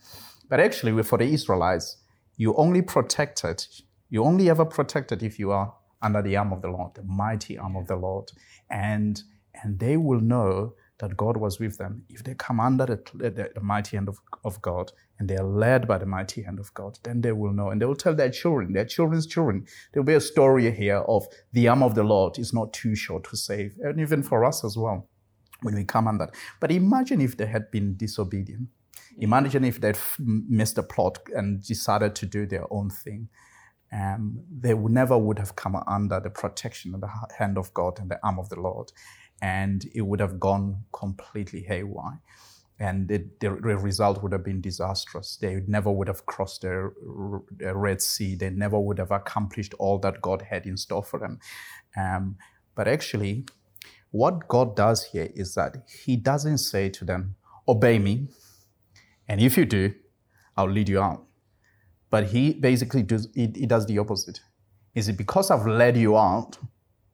But 0.48 0.60
actually, 0.60 1.02
for 1.02 1.18
the 1.18 1.24
Israelites, 1.24 1.96
you 2.36 2.54
only 2.54 2.82
protected, 2.82 3.66
you 4.08 4.22
only 4.24 4.48
ever 4.48 4.64
protected 4.64 5.22
if 5.22 5.38
you 5.38 5.50
are 5.50 5.74
under 6.02 6.22
the 6.22 6.36
arm 6.36 6.52
of 6.52 6.62
the 6.62 6.68
Lord, 6.68 6.94
the 6.94 7.02
mighty 7.02 7.58
arm 7.58 7.76
of 7.76 7.86
the 7.88 7.96
Lord. 7.96 8.30
And 8.70 9.22
and 9.62 9.78
they 9.80 9.96
will 9.96 10.20
know 10.20 10.74
that 11.00 11.16
God 11.16 11.36
was 11.36 11.58
with 11.58 11.78
them 11.78 12.04
if 12.08 12.22
they 12.24 12.34
come 12.34 12.60
under 12.60 12.86
the, 12.86 13.00
the, 13.14 13.50
the 13.54 13.60
mighty 13.60 13.96
hand 13.96 14.08
of, 14.08 14.18
of 14.44 14.60
God 14.62 14.92
and 15.18 15.28
they 15.28 15.36
are 15.36 15.44
led 15.44 15.86
by 15.86 15.98
the 15.98 16.06
mighty 16.06 16.42
hand 16.42 16.58
of 16.58 16.72
God. 16.74 16.98
Then 17.02 17.20
they 17.20 17.32
will 17.32 17.52
know 17.52 17.70
and 17.70 17.80
they 17.80 17.86
will 17.86 17.96
tell 17.96 18.14
their 18.14 18.30
children, 18.30 18.72
their 18.72 18.84
children's 18.84 19.26
children. 19.26 19.66
There'll 19.92 20.06
be 20.06 20.14
a 20.14 20.20
story 20.20 20.70
here 20.70 20.98
of 20.98 21.26
the 21.52 21.68
arm 21.68 21.82
of 21.82 21.94
the 21.94 22.04
Lord 22.04 22.38
is 22.38 22.52
not 22.52 22.72
too 22.72 22.94
short 22.94 23.24
to 23.30 23.36
save, 23.36 23.76
and 23.82 24.00
even 24.00 24.22
for 24.22 24.44
us 24.44 24.64
as 24.64 24.76
well 24.76 25.08
when 25.62 25.74
we 25.74 25.84
come 25.84 26.08
under. 26.08 26.30
But 26.60 26.70
imagine 26.70 27.20
if 27.20 27.36
they 27.36 27.46
had 27.46 27.70
been 27.70 27.96
disobedient. 27.96 28.68
Imagine 29.18 29.64
if 29.64 29.80
they'd 29.80 29.98
missed 30.18 30.76
the 30.76 30.82
plot 30.82 31.18
and 31.34 31.62
decided 31.62 32.14
to 32.16 32.26
do 32.26 32.46
their 32.46 32.64
own 32.72 32.90
thing. 32.90 33.28
Um, 33.92 34.44
they 34.50 34.72
would 34.72 34.92
never 34.92 35.18
would 35.18 35.38
have 35.38 35.56
come 35.56 35.76
under 35.86 36.20
the 36.20 36.30
protection 36.30 36.94
of 36.94 37.00
the 37.00 37.10
hand 37.36 37.58
of 37.58 37.74
God 37.74 37.98
and 37.98 38.08
the 38.08 38.20
arm 38.22 38.38
of 38.38 38.48
the 38.48 38.60
Lord, 38.60 38.92
and 39.42 39.86
it 39.94 40.02
would 40.02 40.20
have 40.20 40.38
gone 40.38 40.84
completely 40.92 41.62
haywire. 41.62 42.20
And 42.78 43.10
it, 43.10 43.40
the, 43.40 43.50
result 43.50 44.22
would 44.22 44.32
have 44.32 44.44
been 44.44 44.62
disastrous. 44.62 45.36
They 45.36 45.62
never 45.66 45.90
would 45.90 46.08
have 46.08 46.24
crossed 46.24 46.62
the, 46.62 46.90
the 47.58 47.76
Red 47.76 48.00
Sea. 48.00 48.34
They 48.34 48.48
never 48.48 48.80
would 48.80 48.98
have 48.98 49.10
accomplished 49.10 49.74
all 49.78 49.98
that 49.98 50.22
God 50.22 50.42
had 50.48 50.64
in 50.64 50.78
store 50.78 51.02
for 51.02 51.20
them. 51.20 51.40
Um, 51.94 52.36
but 52.74 52.88
actually, 52.88 53.44
what 54.10 54.48
God 54.48 54.76
does 54.76 55.04
here 55.04 55.28
is 55.34 55.54
that 55.54 55.76
He 56.04 56.16
doesn't 56.16 56.58
say 56.58 56.88
to 56.88 57.04
them, 57.04 57.36
Obey 57.68 57.98
me, 57.98 58.28
and 59.28 59.40
if 59.40 59.56
you 59.56 59.66
do, 59.66 59.94
I'll 60.56 60.70
lead 60.70 60.88
you 60.88 61.00
out. 61.00 61.24
But 62.08 62.28
He 62.28 62.54
basically 62.54 63.02
does, 63.02 63.28
he, 63.34 63.52
he 63.54 63.66
does 63.66 63.86
the 63.86 63.98
opposite. 63.98 64.40
Is 64.94 65.08
it 65.08 65.16
because 65.16 65.50
I've 65.50 65.66
led 65.66 65.96
you 65.96 66.16
out 66.16 66.58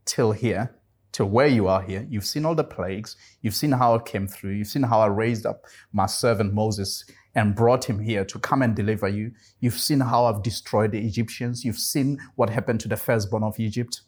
till 0.05 0.33
here, 0.33 0.75
till 1.17 1.27
where 1.27 1.47
you 1.47 1.67
are 1.67 1.81
here? 1.81 2.07
You've 2.11 2.27
seen 2.27 2.45
all 2.45 2.55
the 2.55 2.63
plagues, 2.63 3.17
you've 3.41 3.55
seen 3.55 3.73
how 3.73 3.95
I 3.95 3.99
came 4.01 4.29
through, 4.29 4.51
you've 4.51 4.67
seen 4.67 4.83
how 4.83 5.01
I 5.01 5.07
raised 5.07 5.47
up 5.47 5.63
my 5.91 6.05
servant 6.05 6.53
Moses 6.53 7.11
and 7.35 7.55
brought 7.55 7.87
him 7.87 8.01
here 8.01 8.23
to 8.27 8.39
come 8.39 8.61
and 8.61 8.77
deliver 8.77 9.09
you. 9.09 9.33
You've 9.61 9.79
seen 9.79 10.01
how 10.01 10.27
I've 10.27 10.43
destroyed 10.43 10.93
the 10.93 10.99
Egyptians, 10.99 11.65
you've 11.65 11.79
seen 11.79 12.19
what 12.35 12.51
happened 12.51 12.81
to 12.81 12.89
the 12.89 12.99
firstborn 12.99 13.45
of 13.45 13.59
Egypt. 13.59 14.03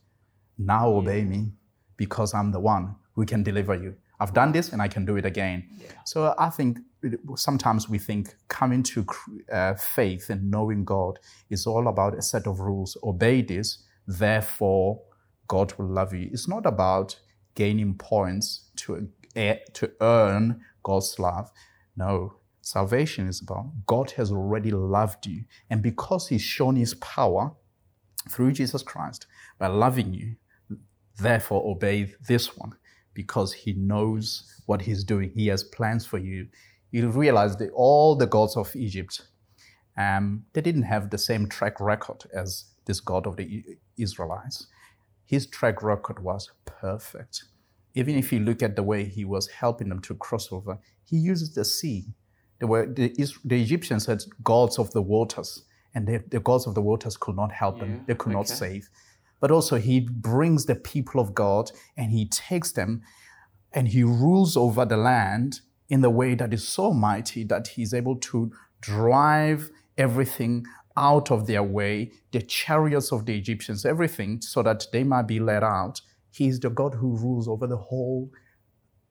Now 0.59 0.87
obey 0.91 1.25
me 1.25 1.53
because 1.97 2.35
I'm 2.35 2.53
the 2.53 2.61
one 2.61 2.97
who 3.15 3.25
can 3.25 3.43
deliver 3.43 3.75
you. 3.75 3.97
I've 4.21 4.35
done 4.35 4.53
this 4.53 4.75
and 4.75 4.83
I 4.83 4.88
can 4.88 5.07
do 5.07 5.17
it 5.17 5.25
again. 5.25 5.67
So 6.05 6.35
I 6.38 6.50
think 6.50 6.79
sometimes 7.37 7.88
we 7.88 7.99
think 7.99 8.35
coming 8.49 8.83
to 8.83 9.07
uh, 9.50 9.75
faith 9.77 10.29
and 10.29 10.50
knowing 10.50 10.85
God 10.85 11.19
is 11.49 11.67
all 11.67 11.88
about 11.88 12.19
a 12.19 12.21
set 12.21 12.47
of 12.47 12.61
rules. 12.61 12.99
Obey 13.03 13.41
this, 13.41 13.83
therefore 14.07 15.00
God 15.49 15.75
will 15.78 15.88
love 15.88 16.14
you. 16.14 16.31
It's 16.33 16.49
not 16.49 16.67
about 16.67 17.19
gaining 17.55 17.95
points 17.97 18.71
to 18.76 19.09
uh, 19.37 19.55
to 19.75 19.93
earn 20.00 20.62
God's 20.85 21.19
love. 21.19 21.50
No, 21.97 22.35
salvation 22.62 23.28
is 23.28 23.43
about 23.43 23.67
God 23.87 24.12
has 24.12 24.33
already 24.33 24.71
loved 24.71 25.26
you, 25.26 25.45
and 25.71 25.83
because 25.83 26.28
He's 26.28 26.43
shown 26.43 26.76
His 26.76 26.95
power 26.95 27.52
through 28.31 28.52
Jesus 28.52 28.83
Christ 28.83 29.26
by 29.59 29.69
loving 29.69 30.14
you, 30.14 30.37
therefore 31.19 31.62
obey 31.71 32.14
this 32.26 32.57
one 32.57 32.73
because 33.14 33.52
he 33.52 33.73
knows 33.75 34.45
what 34.67 34.83
he's 34.83 35.05
doing. 35.05 35.33
He 35.35 35.49
has 35.49 35.64
plans 35.64 36.07
for 36.07 36.19
you. 36.19 36.49
You 36.90 37.09
realize 37.11 37.57
that 37.57 37.71
all 37.75 38.17
the 38.17 38.26
gods 38.26 38.57
of 38.57 38.75
Egypt, 38.76 39.23
um, 39.97 40.45
they 40.52 40.61
didn't 40.61 40.85
have 40.85 41.11
the 41.11 41.19
same 41.19 41.49
track 41.49 41.81
record 41.81 42.25
as 42.33 42.67
this 42.87 43.00
God 43.00 43.26
of 43.26 43.37
the 43.37 43.64
Israelites. 43.99 44.67
His 45.29 45.47
track 45.47 45.83
record 45.83 46.19
was 46.19 46.51
perfect. 46.65 47.45
Even 47.95 48.17
if 48.17 48.33
you 48.33 48.41
look 48.41 48.63
at 48.63 48.77
the 48.77 48.83
way 48.83 49.05
he 49.05 49.25
was 49.25 49.49
helping 49.49 49.89
them 49.89 50.01
to 50.01 50.15
cross 50.15 50.51
over, 50.51 50.79
he 51.05 51.17
uses 51.17 51.55
the 51.55 51.65
sea. 51.65 52.15
Were, 52.61 52.87
the, 52.87 53.15
the 53.45 53.63
Egyptians 53.63 54.07
had 54.07 54.23
gods 54.43 54.79
of 54.79 54.91
the 54.93 55.03
waters, 55.03 55.65
and 55.95 56.09
they, 56.09 56.19
the 56.19 56.41
gods 56.41 56.67
of 56.67 56.75
the 56.75 56.83
waters 56.83 57.17
could 57.17 57.37
not 57.37 57.53
help 57.53 57.79
them. 57.79 58.05
They 58.07 58.15
could 58.15 58.33
not 58.33 58.49
save 58.49 58.89
but 59.41 59.51
also 59.51 59.77
he 59.77 60.01
brings 60.01 60.67
the 60.67 60.75
people 60.75 61.21
of 61.21 61.35
God 61.35 61.71
and 61.97 62.11
he 62.11 62.27
takes 62.27 62.73
them 62.73 63.03
and 63.73 63.89
he 63.89 64.03
rules 64.03 64.57
over 64.57 64.85
the 64.85 64.97
land 64.97 65.61
in 65.89 66.01
the 66.01 66.11
way 66.11 66.35
that 66.35 66.53
is 66.53 66.67
so 66.67 66.93
mighty 66.93 67.45
that 67.45 67.69
he's 67.69 67.95
able 67.95 68.17
to 68.17 68.51
drive 68.81 69.71
everything 69.97 70.65
out 70.99 71.31
of 71.31 71.47
their 71.47 71.62
way, 71.62 72.12
the 72.33 72.43
chariots 72.43 73.12
of 73.12 73.26
the 73.26 73.37
Egyptians, 73.37 73.87
everything, 73.87 74.40
so 74.40 74.62
that 74.62 74.87
they 74.93 75.05
might 75.05 75.26
be 75.26 75.40
let 75.40 75.62
out. 75.62 76.00
He's 76.31 76.61
the 76.61 76.71
God 76.71 76.95
who 76.95 77.17
rules 77.17 77.49
over 77.49 77.67
the 77.67 77.76
whole 77.76 78.31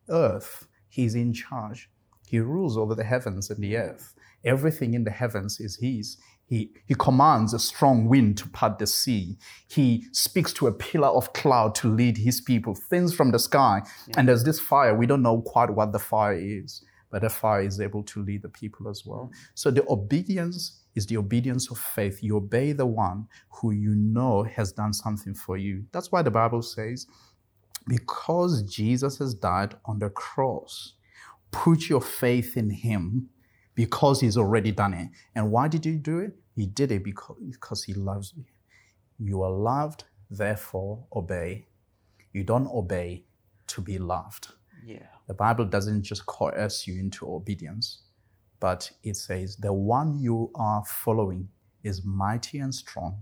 earth. 0.09 0.67
He's 0.89 1.15
in 1.15 1.33
charge. 1.33 1.89
He 2.27 2.39
rules 2.39 2.77
over 2.77 2.93
the 2.95 3.03
heavens 3.03 3.49
and 3.49 3.63
the 3.63 3.77
earth. 3.77 4.13
Everything 4.43 4.93
in 4.93 5.03
the 5.03 5.11
heavens 5.11 5.59
is 5.59 5.77
His. 5.77 6.17
He, 6.47 6.71
he 6.85 6.95
commands 6.95 7.53
a 7.53 7.59
strong 7.59 8.07
wind 8.07 8.37
to 8.37 8.47
part 8.47 8.79
the 8.79 8.87
sea. 8.87 9.37
He 9.69 10.05
speaks 10.13 10.53
to 10.53 10.67
a 10.67 10.71
pillar 10.71 11.09
of 11.09 11.33
cloud 11.33 11.75
to 11.75 11.89
lead 11.89 12.17
his 12.17 12.39
people, 12.39 12.73
things 12.73 13.13
from 13.13 13.31
the 13.31 13.39
sky. 13.39 13.81
Yeah. 14.07 14.13
And 14.17 14.29
there's 14.29 14.45
this 14.45 14.59
fire. 14.59 14.95
We 14.95 15.07
don't 15.07 15.21
know 15.21 15.41
quite 15.41 15.69
what 15.69 15.91
the 15.91 15.99
fire 15.99 16.37
is, 16.37 16.85
but 17.11 17.21
the 17.21 17.29
fire 17.29 17.63
is 17.63 17.81
able 17.81 18.03
to 18.03 18.23
lead 18.23 18.43
the 18.43 18.49
people 18.49 18.87
as 18.87 19.05
well. 19.05 19.29
Mm. 19.29 19.37
So 19.55 19.71
the 19.71 19.85
obedience 19.89 20.83
is 20.97 21.05
the 21.05 21.17
obedience 21.17 21.71
of 21.71 21.77
faith. 21.77 22.21
You 22.21 22.37
obey 22.37 22.73
the 22.73 22.85
one 22.85 23.27
who 23.49 23.71
you 23.71 23.95
know 23.95 24.43
has 24.43 24.73
done 24.73 24.93
something 24.93 25.35
for 25.35 25.55
you. 25.55 25.85
That's 25.93 26.11
why 26.11 26.23
the 26.23 26.31
Bible 26.31 26.63
says, 26.63 27.05
because 27.87 28.63
Jesus 28.63 29.19
has 29.19 29.33
died 29.33 29.75
on 29.85 29.99
the 29.99 30.09
cross, 30.09 30.93
put 31.51 31.87
your 31.87 32.01
faith 32.01 32.57
in 32.57 32.71
him 32.71 33.29
because 33.75 34.21
he's 34.21 34.37
already 34.37 34.71
done 34.71 34.93
it. 34.93 35.09
And 35.35 35.51
why 35.51 35.67
did 35.67 35.85
he 35.85 35.95
do 35.95 36.17
it? 36.19 36.35
He 36.55 36.65
did 36.65 36.91
it 36.91 37.03
because, 37.03 37.37
because 37.51 37.83
he 37.83 37.93
loves 37.93 38.33
you. 38.35 38.43
You 39.19 39.43
are 39.43 39.51
loved, 39.51 40.05
therefore 40.29 41.05
obey. 41.15 41.67
You 42.33 42.43
don't 42.43 42.67
obey 42.67 43.25
to 43.67 43.81
be 43.81 43.99
loved. 43.99 44.47
Yeah. 44.83 45.07
The 45.27 45.33
Bible 45.33 45.65
doesn't 45.65 46.03
just 46.03 46.25
coerce 46.25 46.87
you 46.87 46.99
into 46.99 47.31
obedience, 47.31 48.03
but 48.59 48.91
it 49.03 49.15
says, 49.15 49.57
The 49.57 49.73
one 49.73 50.19
you 50.19 50.51
are 50.55 50.83
following 50.85 51.49
is 51.83 52.03
mighty 52.03 52.59
and 52.59 52.73
strong. 52.73 53.21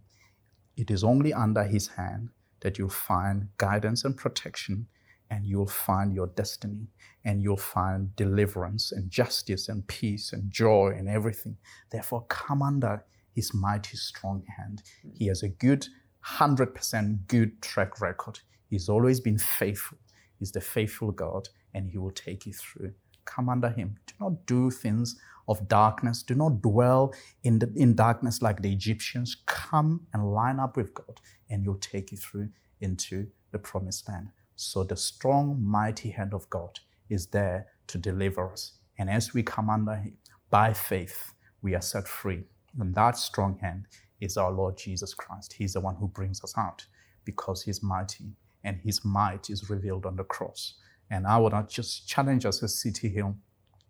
It 0.78 0.92
is 0.92 1.04
only 1.04 1.34
under 1.34 1.64
his 1.64 1.88
hand 1.90 2.30
that 2.62 2.78
you'll 2.78 2.90
find 2.90 3.50
guidance 3.58 4.04
and 4.04 4.18
protection 4.18 4.88
and 5.30 5.46
you'll 5.46 5.68
find 5.68 6.14
your 6.14 6.28
destiny 6.28 6.88
and 7.24 7.42
you'll 7.42 7.58
find 7.58 8.16
deliverance 8.16 8.92
and 8.92 9.10
justice 9.10 9.68
and 9.70 9.88
peace 9.88 10.32
and 10.32 10.52
joy 10.52 10.94
and 10.98 11.10
everything. 11.10 11.58
Therefore, 11.92 12.26
come 12.28 12.62
under 12.62 13.04
his 13.34 13.54
mighty 13.54 13.98
strong 13.98 14.44
hand. 14.58 14.84
He 15.14 15.28
has 15.28 15.44
a 15.44 15.50
good, 15.50 15.88
100% 16.26 17.28
good 17.28 17.62
track 17.62 18.00
record. 18.02 18.40
He's 18.70 18.90
always 18.90 19.20
been 19.20 19.38
faithful. 19.38 19.98
He's 20.40 20.52
the 20.52 20.62
faithful 20.62 21.12
God 21.12 21.50
and 21.74 21.90
he 21.90 21.98
will 21.98 22.12
take 22.12 22.46
you 22.46 22.54
through. 22.54 22.94
Come 23.26 23.50
under 23.50 23.70
him. 23.70 23.98
Do 24.08 24.14
not 24.20 24.46
do 24.46 24.72
things 24.72 25.20
of 25.48 25.68
darkness. 25.68 26.24
Do 26.24 26.36
not 26.36 26.62
dwell 26.62 27.14
in, 27.44 27.60
the, 27.60 27.72
in 27.76 27.96
darkness 27.96 28.42
like 28.42 28.62
the 28.62 28.72
Egyptians. 28.72 29.36
Come 29.46 30.08
and 30.14 30.34
line 30.34 30.60
up 30.60 30.78
with 30.78 30.94
God 30.94 31.22
and 31.50 31.64
he'll 31.64 31.76
take 31.76 32.12
you 32.12 32.18
through 32.18 32.50
into 32.82 33.28
the 33.52 33.60
promised 33.60 34.08
land. 34.10 34.30
So 34.56 34.84
the 34.84 34.96
strong, 34.96 35.62
mighty 35.62 36.10
hand 36.12 36.34
of 36.34 36.50
God 36.50 36.80
is 37.10 37.28
there 37.28 37.68
to 37.88 37.98
deliver 37.98 38.52
us. 38.52 38.74
And 38.98 39.10
as 39.10 39.34
we 39.34 39.44
come 39.44 39.70
under 39.70 39.96
Him 39.96 40.18
by 40.50 40.74
faith, 40.74 41.34
we 41.62 41.76
are 41.76 41.82
set 41.82 42.08
free. 42.08 42.44
And 42.80 42.96
that 42.96 43.18
strong 43.18 43.58
hand 43.60 43.88
is 44.22 44.38
our 44.38 44.52
Lord 44.52 44.78
Jesus 44.78 45.14
Christ. 45.14 45.54
He's 45.54 45.74
the 45.74 45.82
one 45.82 45.96
who 45.96 46.08
brings 46.08 46.44
us 46.44 46.54
out 46.58 46.86
because 47.26 47.64
He's 47.64 47.84
mighty 47.84 48.36
and 48.64 48.80
His 48.82 49.04
might 49.04 49.50
is 49.50 49.70
revealed 49.70 50.06
on 50.06 50.16
the 50.16 50.24
cross. 50.24 50.76
And 51.10 51.28
I 51.28 51.38
would 51.38 51.54
not 51.54 51.70
just 51.70 52.08
challenge 52.08 52.46
us 52.46 52.64
as 52.64 52.80
City 52.80 53.10
Hill 53.10 53.36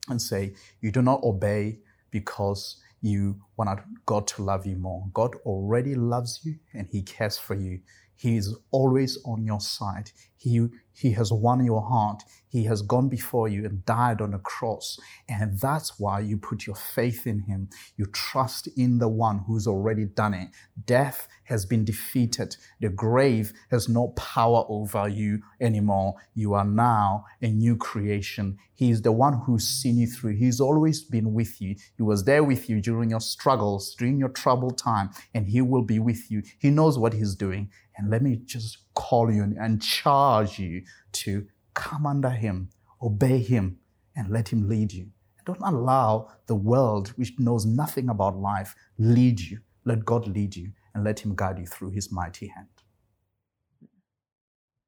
and 0.10 0.22
say, 0.22 0.54
You 0.82 0.92
do 0.92 1.02
not 1.02 1.24
obey 1.24 1.80
because 2.12 2.78
you 3.02 3.40
want 3.58 3.80
God 4.06 4.28
to 4.28 4.44
love 4.44 4.66
you 4.66 4.76
more. 4.78 5.06
God 5.14 5.36
already 5.46 5.96
loves 5.96 6.42
you 6.44 6.56
and 6.74 6.88
He 6.92 7.02
cares 7.02 7.38
for 7.38 7.56
you. 7.56 7.82
He 8.16 8.38
is 8.38 8.56
always 8.72 9.18
on 9.26 9.46
your 9.46 9.60
side. 9.60 10.12
He, 10.46 10.68
he 10.94 11.12
has 11.14 11.34
won 11.34 11.66
your 11.66 11.82
heart. 11.82 12.22
He 12.48 12.66
has 12.66 12.84
gone 12.84 13.10
before 13.10 13.48
you 13.48 13.66
and 13.66 13.84
died 13.84 14.22
on 14.22 14.36
a 14.36 14.40
cross. 14.40 15.00
And 15.28 15.60
that's 15.60 16.00
why 16.00 16.20
you 16.20 16.38
put 16.38 16.68
your 16.68 16.76
faith 16.76 17.26
in 17.26 17.40
him. 17.40 17.70
You 17.98 18.06
trust 18.06 18.68
in 18.78 19.00
the 19.00 19.08
one 19.08 19.40
who's 19.48 19.66
already 19.66 20.06
done 20.06 20.36
it. 20.36 20.50
Death 20.86 21.28
has 21.46 21.66
been 21.66 21.84
defeated. 21.84 22.58
The 22.80 22.90
grave 22.90 23.54
has 23.72 23.90
no 23.90 24.10
power 24.10 24.66
over 24.70 25.10
you 25.10 25.42
anymore. 25.60 26.14
You 26.36 26.54
are 26.54 26.64
now 26.64 27.26
a 27.42 27.48
new 27.48 27.76
creation. 27.76 28.60
He 28.76 28.92
is 28.92 29.02
the 29.02 29.12
one 29.12 29.42
who's 29.46 29.68
seen 29.68 29.98
you 29.98 30.06
through. 30.06 30.36
He's 30.36 30.62
always 30.62 31.02
been 31.02 31.34
with 31.34 31.60
you. 31.60 31.76
He 31.98 32.04
was 32.04 32.26
there 32.26 32.44
with 32.44 32.70
you 32.70 32.82
during 32.82 33.10
your 33.10 33.20
struggles, 33.20 33.96
during 33.96 34.20
your 34.20 34.30
troubled 34.30 34.78
time, 34.78 35.10
and 35.34 35.48
he 35.48 35.62
will 35.62 35.82
be 35.82 35.98
with 35.98 36.30
you. 36.30 36.44
He 36.60 36.70
knows 36.70 37.00
what 37.00 37.14
he's 37.14 37.34
doing. 37.34 37.72
And 37.98 38.10
let 38.10 38.22
me 38.22 38.36
just 38.46 38.85
call 38.96 39.32
you 39.32 39.44
and 39.60 39.82
charge 39.82 40.58
you 40.58 40.84
to 41.12 41.46
come 41.74 42.06
under 42.06 42.30
him, 42.30 42.70
obey 43.02 43.40
him, 43.40 43.78
and 44.16 44.30
let 44.30 44.50
him 44.50 44.68
lead 44.68 44.92
you. 44.92 45.10
Don't 45.46 45.62
allow 45.62 46.32
the 46.48 46.56
world, 46.56 47.10
which 47.10 47.34
knows 47.38 47.66
nothing 47.66 48.10
about 48.10 48.36
life, 48.36 48.76
lead 48.98 49.40
you. 49.40 49.60
Let 49.84 50.04
God 50.04 50.28
lead 50.28 50.56
you 50.56 50.72
and 50.94 51.04
let 51.04 51.20
him 51.20 51.36
guide 51.36 51.60
you 51.60 51.68
through 51.68 51.92
his 51.92 52.12
mighty 52.12 52.48
hand. 52.48 52.68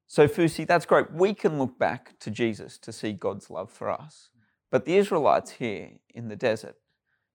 So, 0.07 0.27
Fusi, 0.27 0.65
that's 0.65 0.85
great. 0.85 1.11
We 1.11 1.33
can 1.33 1.59
look 1.59 1.77
back 1.77 2.17
to 2.21 2.31
Jesus 2.31 2.77
to 2.79 2.91
see 2.91 3.11
God's 3.11 3.49
love 3.49 3.69
for 3.69 3.91
us. 3.91 4.29
But 4.71 4.85
the 4.85 4.97
Israelites 4.97 5.51
here 5.51 5.91
in 6.15 6.29
the 6.29 6.35
desert, 6.35 6.77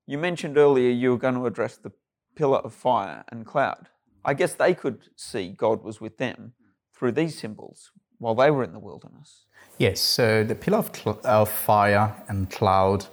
you 0.06 0.18
mentioned 0.18 0.58
earlier 0.58 0.90
you 0.90 1.10
were 1.10 1.18
going 1.18 1.34
to 1.34 1.46
address 1.46 1.76
the 1.76 1.92
pillar 2.34 2.58
of 2.58 2.72
fire 2.72 3.24
and 3.28 3.46
cloud. 3.46 3.88
I 4.24 4.34
guess 4.34 4.54
they 4.54 4.74
could 4.74 5.10
see 5.16 5.50
God 5.50 5.84
was 5.84 6.00
with 6.00 6.18
them 6.18 6.54
through 7.02 7.10
these 7.10 7.36
symbols 7.36 7.90
while 8.18 8.36
they 8.36 8.48
were 8.48 8.62
in 8.62 8.72
the 8.72 8.78
wilderness. 8.78 9.46
Yes, 9.76 10.00
so 10.00 10.44
the 10.44 10.54
pillar 10.54 10.78
of, 10.78 10.94
cl- 10.94 11.20
of 11.24 11.50
fire 11.50 12.14
and 12.28 12.48
cloud, 12.48 13.06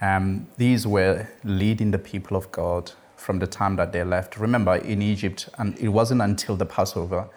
um, 0.00 0.48
these 0.56 0.86
were 0.86 1.28
leading 1.44 1.90
the 1.90 1.98
people 1.98 2.38
of 2.38 2.50
God 2.50 2.92
from 3.16 3.38
the 3.38 3.46
time 3.46 3.76
that 3.76 3.92
they 3.92 4.02
left. 4.02 4.38
Remember, 4.38 4.76
in 4.76 5.02
Egypt, 5.02 5.50
and 5.58 5.78
it 5.78 5.88
wasn't 5.88 6.22
until 6.22 6.56
the 6.56 6.64
Passover 6.64 7.28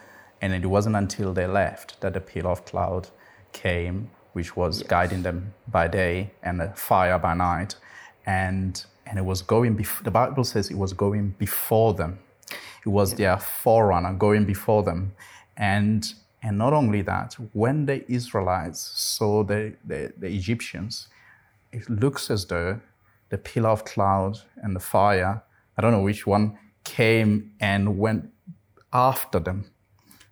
and 0.42 0.54
it 0.54 0.66
wasn't 0.66 0.96
until 0.96 1.34
they 1.34 1.46
left 1.46 2.00
that 2.00 2.14
the 2.14 2.22
pillar 2.22 2.52
of 2.52 2.64
cloud 2.64 3.10
came, 3.52 4.10
which 4.32 4.56
was 4.56 4.80
yes. 4.80 4.88
guiding 4.88 5.24
them 5.24 5.54
by 5.68 5.90
day 5.90 6.32
and 6.42 6.62
the 6.62 6.70
fire 6.70 7.20
by 7.20 7.34
night. 7.34 7.76
And, 8.26 8.82
and 9.06 9.20
it 9.20 9.26
was 9.26 9.42
going, 9.42 9.76
bef- 9.78 10.06
the 10.06 10.12
Bible 10.12 10.46
says 10.46 10.72
it 10.72 10.78
was 10.78 10.94
going 10.94 11.36
before 11.38 11.94
them 11.96 12.20
It 12.86 12.90
was 12.90 13.16
their 13.16 13.38
forerunner 13.38 14.14
going 14.14 14.46
before 14.46 14.84
them. 14.84 15.14
And, 15.62 16.12
and 16.42 16.58
not 16.58 16.74
only 16.74 17.04
that, 17.04 17.36
when 17.54 17.86
the 17.86 18.04
Israelites 18.12 18.82
saw 18.82 19.44
the, 19.44 19.76
the, 19.86 20.12
the 20.18 20.28
Egyptians, 20.28 21.08
it 21.72 21.88
looks 21.88 22.32
as 22.32 22.48
though 22.48 22.82
the 23.30 23.38
pillar 23.38 23.70
of 23.70 23.86
cloud 23.86 24.40
and 24.58 24.76
the 24.76 24.80
fire, 24.80 25.44
I 25.78 25.82
don't 25.82 25.92
know 25.92 26.02
which 26.02 26.26
one, 26.26 26.58
came 26.84 27.52
and 27.60 28.00
went 28.00 28.32
after 28.92 29.40
them. 29.40 29.72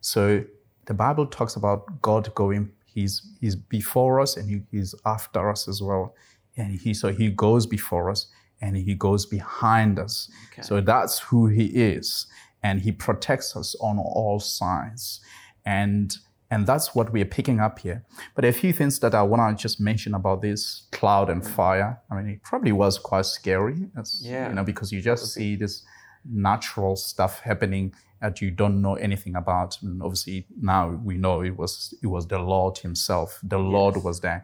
So 0.02 0.44
the 0.88 0.96
Bible 0.96 1.28
talks 1.28 1.56
about 1.56 2.02
God 2.02 2.34
going, 2.34 2.72
He's, 2.86 3.22
he's 3.40 3.56
before 3.56 4.20
us 4.20 4.36
and 4.36 4.50
he, 4.50 4.62
He's 4.72 4.96
after 5.06 5.48
us 5.48 5.68
as 5.68 5.80
well. 5.80 6.16
And 6.58 6.74
he, 6.74 6.96
so 6.96 7.14
He 7.14 7.30
goes 7.30 7.68
before 7.68 8.10
us 8.10 8.26
and 8.62 8.76
He 8.76 8.96
goes 8.96 9.28
behind 9.28 10.00
us. 10.00 10.30
Okay. 10.52 10.64
So 10.64 10.82
that's 10.82 11.20
who 11.20 11.46
He 11.48 11.66
is 11.68 12.26
and 12.62 12.82
he 12.82 12.92
protects 12.92 13.56
us 13.56 13.76
on 13.82 14.00
all 14.00 14.40
sides. 14.40 15.22
And 15.66 16.16
and 16.52 16.66
that's 16.66 16.96
what 16.96 17.14
we 17.14 17.22
are 17.22 17.26
picking 17.26 17.60
up 17.60 17.80
here. 17.80 18.04
But 18.34 18.44
a 18.44 18.52
few 18.52 18.74
things 18.74 19.00
that 19.00 19.14
I 19.14 19.22
want 19.22 19.56
to 19.56 19.62
just 19.62 19.80
mention 19.80 20.16
about 20.16 20.42
this 20.42 20.88
cloud 20.92 21.30
and 21.30 21.46
fire. 21.46 22.02
I 22.10 22.16
mean, 22.16 22.28
it 22.28 22.44
probably 22.44 22.72
was 22.72 22.98
quite 22.98 23.28
scary, 23.28 23.88
as, 23.96 24.20
yeah. 24.24 24.50
you 24.50 24.56
know, 24.56 24.64
because 24.64 24.92
you 24.92 25.00
just 25.00 25.32
see 25.32 25.56
this 25.56 25.84
natural 26.26 26.96
stuff 26.96 27.42
happening 27.42 27.94
that 28.20 28.42
you 28.42 28.50
don't 28.50 28.82
know 28.82 28.96
anything 28.96 29.36
about. 29.36 29.78
And 29.82 30.02
obviously, 30.02 30.48
now 30.60 30.90
we 30.90 31.18
know 31.18 31.42
it 31.42 31.56
was 31.56 31.94
it 32.02 32.08
was 32.08 32.28
the 32.28 32.40
Lord 32.40 32.80
Himself. 32.80 33.40
The 33.44 33.60
yes. 33.60 33.72
Lord 33.72 34.04
was 34.04 34.22
there. 34.22 34.44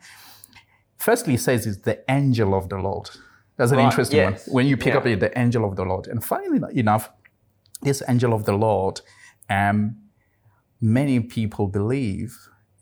Firstly, 0.97 1.33
he 1.33 1.37
says 1.37 1.65
it's 1.65 1.79
the 1.79 1.99
angel 2.09 2.53
of 2.53 2.69
the 2.69 2.77
Lord. 2.77 3.09
That's 3.57 3.71
an 3.71 3.77
right. 3.77 3.85
interesting 3.85 4.17
yes. 4.17 4.47
one. 4.47 4.53
When 4.53 4.67
you 4.67 4.77
pick 4.77 4.93
yeah. 4.93 4.97
up 4.97 5.03
the 5.03 5.37
angel 5.37 5.65
of 5.65 5.75
the 5.75 5.83
Lord, 5.83 6.07
and 6.07 6.23
finally 6.23 6.61
enough, 6.77 7.09
this 7.85 8.03
angel 8.09 8.33
of 8.33 8.43
the 8.43 8.51
Lord, 8.53 8.99
um, 9.49 9.95
many 10.81 11.21
people 11.21 11.67
believe, 11.67 12.35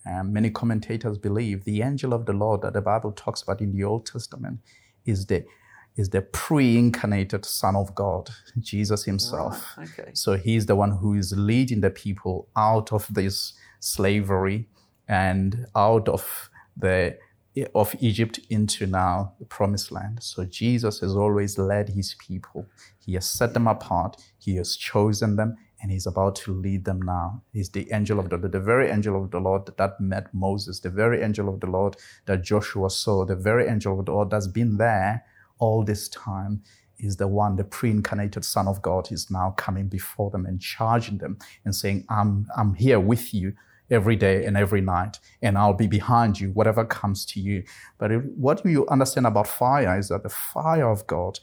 um, 0.09 0.33
many 0.33 0.49
commentators 0.49 1.17
believe, 1.19 1.63
the 1.65 1.83
angel 1.83 2.13
of 2.13 2.25
the 2.25 2.33
Lord 2.33 2.61
that 2.63 2.73
the 2.73 2.81
Bible 2.81 3.11
talks 3.11 3.43
about 3.43 3.61
in 3.61 3.71
the 3.71 3.83
Old 3.83 4.05
Testament 4.07 4.59
is 5.05 5.27
the 5.27 5.45
is 5.95 6.09
the 6.09 6.23
pre-incarnated 6.23 7.45
Son 7.45 7.75
of 7.75 7.93
God, 7.93 8.31
Jesus 8.57 9.03
Himself. 9.03 9.75
Ah, 9.77 9.83
okay. 9.83 10.09
So 10.15 10.37
He's 10.37 10.65
the 10.65 10.75
one 10.75 10.89
who 10.89 11.13
is 11.13 11.33
leading 11.37 11.81
the 11.81 11.91
people 11.91 12.47
out 12.55 12.91
of 12.91 13.07
this 13.13 13.53
slavery 13.79 14.67
and 15.07 15.67
out 15.75 16.09
of 16.09 16.49
the 16.75 17.15
of 17.75 17.95
Egypt 17.99 18.39
into 18.49 18.87
now 18.87 19.33
the 19.39 19.45
promised 19.45 19.91
land. 19.91 20.23
So 20.23 20.45
Jesus 20.45 20.99
has 20.99 21.15
always 21.15 21.57
led 21.57 21.89
his 21.89 22.15
people. 22.15 22.67
He 23.05 23.13
has 23.13 23.25
set 23.25 23.53
them 23.53 23.67
apart. 23.67 24.17
He 24.39 24.55
has 24.55 24.75
chosen 24.75 25.35
them 25.35 25.57
and 25.81 25.91
he's 25.91 26.07
about 26.07 26.35
to 26.37 26.53
lead 26.53 26.85
them 26.85 27.01
now. 27.01 27.43
He's 27.51 27.69
the 27.69 27.91
angel 27.91 28.19
of 28.19 28.29
the 28.29 28.37
Lord, 28.37 28.53
the 28.53 28.59
very 28.59 28.89
angel 28.89 29.21
of 29.21 29.31
the 29.31 29.39
Lord 29.39 29.69
that 29.77 29.99
met 29.99 30.33
Moses, 30.33 30.79
the 30.79 30.89
very 30.89 31.21
angel 31.21 31.49
of 31.49 31.59
the 31.59 31.67
Lord 31.67 31.97
that 32.25 32.41
Joshua 32.43 32.89
saw, 32.89 33.25
the 33.25 33.35
very 33.35 33.67
angel 33.67 33.99
of 33.99 34.05
the 34.05 34.13
Lord 34.13 34.29
that's 34.31 34.47
been 34.47 34.77
there 34.77 35.25
all 35.59 35.83
this 35.83 36.09
time. 36.09 36.63
is 36.99 37.17
the 37.17 37.27
one, 37.27 37.57
the 37.57 37.63
pre-incarnated 37.65 38.45
Son 38.45 38.67
of 38.67 38.81
God, 38.81 39.11
is 39.11 39.29
now 39.29 39.51
coming 39.57 39.89
before 39.89 40.29
them 40.31 40.45
and 40.45 40.61
charging 40.61 41.17
them 41.17 41.37
and 41.65 41.75
saying, 41.75 42.05
I'm, 42.09 42.47
I'm 42.55 42.75
here 42.75 42.99
with 42.99 43.33
you 43.33 43.53
every 43.93 44.15
day 44.15 44.45
and 44.45 44.57
every 44.57 44.81
night, 44.81 45.19
and 45.41 45.57
I'll 45.57 45.73
be 45.73 45.87
behind 45.87 46.39
you, 46.39 46.51
whatever 46.51 46.83
comes 46.83 47.25
to 47.27 47.39
you. 47.39 47.63
But 47.97 48.11
what 48.35 48.65
you 48.65 48.87
understand 48.87 49.27
about 49.27 49.47
fire 49.47 49.97
is 49.97 50.09
that 50.09 50.23
the 50.23 50.29
fire 50.29 50.89
of 50.89 51.05
God 51.07 51.39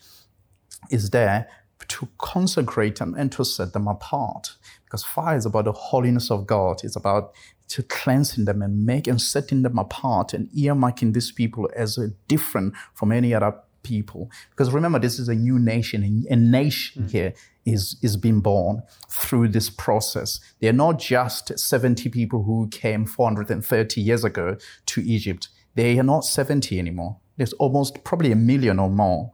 is 0.90 1.10
there 1.10 1.48
to 1.88 2.08
consecrate 2.18 2.96
them 2.96 3.14
and 3.16 3.32
to 3.32 3.44
set 3.44 3.72
them 3.72 3.88
apart. 3.88 4.56
Because 4.84 5.04
fire 5.04 5.36
is 5.36 5.46
about 5.46 5.64
the 5.64 5.72
holiness 5.72 6.30
of 6.30 6.46
God. 6.46 6.82
It's 6.84 6.96
about 6.96 7.32
to 7.68 7.82
cleansing 7.84 8.44
them 8.44 8.62
and 8.62 8.84
making 8.84 9.12
and 9.12 9.20
setting 9.20 9.62
them 9.62 9.78
apart 9.78 10.34
and 10.34 10.50
earmarking 10.50 11.14
these 11.14 11.32
people 11.32 11.70
as 11.76 11.98
different 12.26 12.74
from 12.94 13.12
any 13.12 13.32
other 13.32 13.54
people. 13.82 14.30
Because 14.50 14.70
remember, 14.70 14.98
this 14.98 15.18
is 15.18 15.28
a 15.28 15.34
new 15.34 15.58
nation. 15.58 16.26
A 16.28 16.36
nation 16.36 17.04
mm. 17.04 17.10
here 17.10 17.34
is, 17.64 17.96
is 18.02 18.16
being 18.16 18.40
born 18.40 18.82
through 19.08 19.48
this 19.48 19.70
process. 19.70 20.40
They're 20.60 20.72
not 20.72 20.98
just 20.98 21.58
70 21.58 22.08
people 22.08 22.42
who 22.42 22.68
came 22.68 23.06
430 23.06 24.00
years 24.00 24.24
ago 24.24 24.56
to 24.86 25.00
Egypt. 25.02 25.48
They 25.74 25.98
are 25.98 26.04
not 26.04 26.24
70 26.24 26.78
anymore. 26.78 27.18
There's 27.36 27.52
almost 27.54 28.04
probably 28.04 28.32
a 28.32 28.36
million 28.36 28.78
or 28.78 28.90
more 28.90 29.30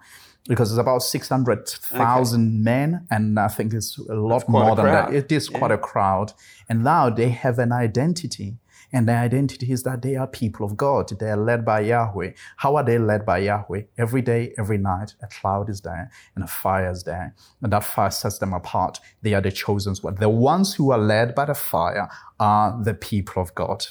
because 0.49 0.71
it's 0.71 0.79
about 0.79 1.03
600,000 1.03 2.41
okay. 2.41 2.63
men, 2.63 3.07
and 3.11 3.39
I 3.39 3.49
think 3.49 3.75
it's 3.75 3.99
a 3.99 4.15
lot 4.15 4.49
more 4.49 4.77
than 4.77 4.87
that. 4.87 5.13
It 5.13 5.33
is 5.33 5.51
yeah. 5.51 5.59
quite 5.59 5.73
a 5.73 5.79
crowd. 5.79 6.33
And 6.69 6.85
now 6.85 7.11
they 7.11 7.31
have 7.31 7.59
an 7.59 7.73
identity. 7.73 8.59
And 8.93 9.09
their 9.09 9.19
identity 9.19 9.71
is 9.73 9.83
that 9.83 10.03
they 10.03 10.17
are 10.17 10.27
people 10.27 10.65
of 10.65 10.77
God. 10.77 11.11
They 11.19 11.31
are 11.31 11.37
led 11.37 11.65
by 11.65 11.81
Yahweh. 11.81 12.33
How 12.57 12.77
are 12.77 12.85
they 12.85 12.99
led 12.99 13.27
by 13.27 13.39
Yahweh? 13.39 13.83
Every 13.99 14.23
day, 14.23 14.55
every 14.59 14.79
night, 14.79 15.15
a 15.23 15.27
cloud 15.27 15.69
is 15.69 15.81
there 15.81 16.11
and 16.35 16.45
a 16.45 16.47
fire 16.47 16.91
is 16.91 17.05
there. 17.05 17.35
And 17.63 17.73
that 17.73 17.85
fire 17.85 18.11
sets 18.11 18.39
them 18.39 18.53
apart. 18.53 19.01
They 19.23 19.35
are 19.35 19.41
the 19.41 19.53
chosen 19.53 19.95
ones. 20.03 20.19
The 20.19 20.29
ones 20.29 20.75
who 20.75 20.91
are 20.93 20.99
led 20.99 21.35
by 21.35 21.47
the 21.47 21.55
fire 21.55 22.09
are 22.39 22.83
the 22.83 22.95
people 22.95 23.43
of 23.43 23.55
God. 23.55 23.87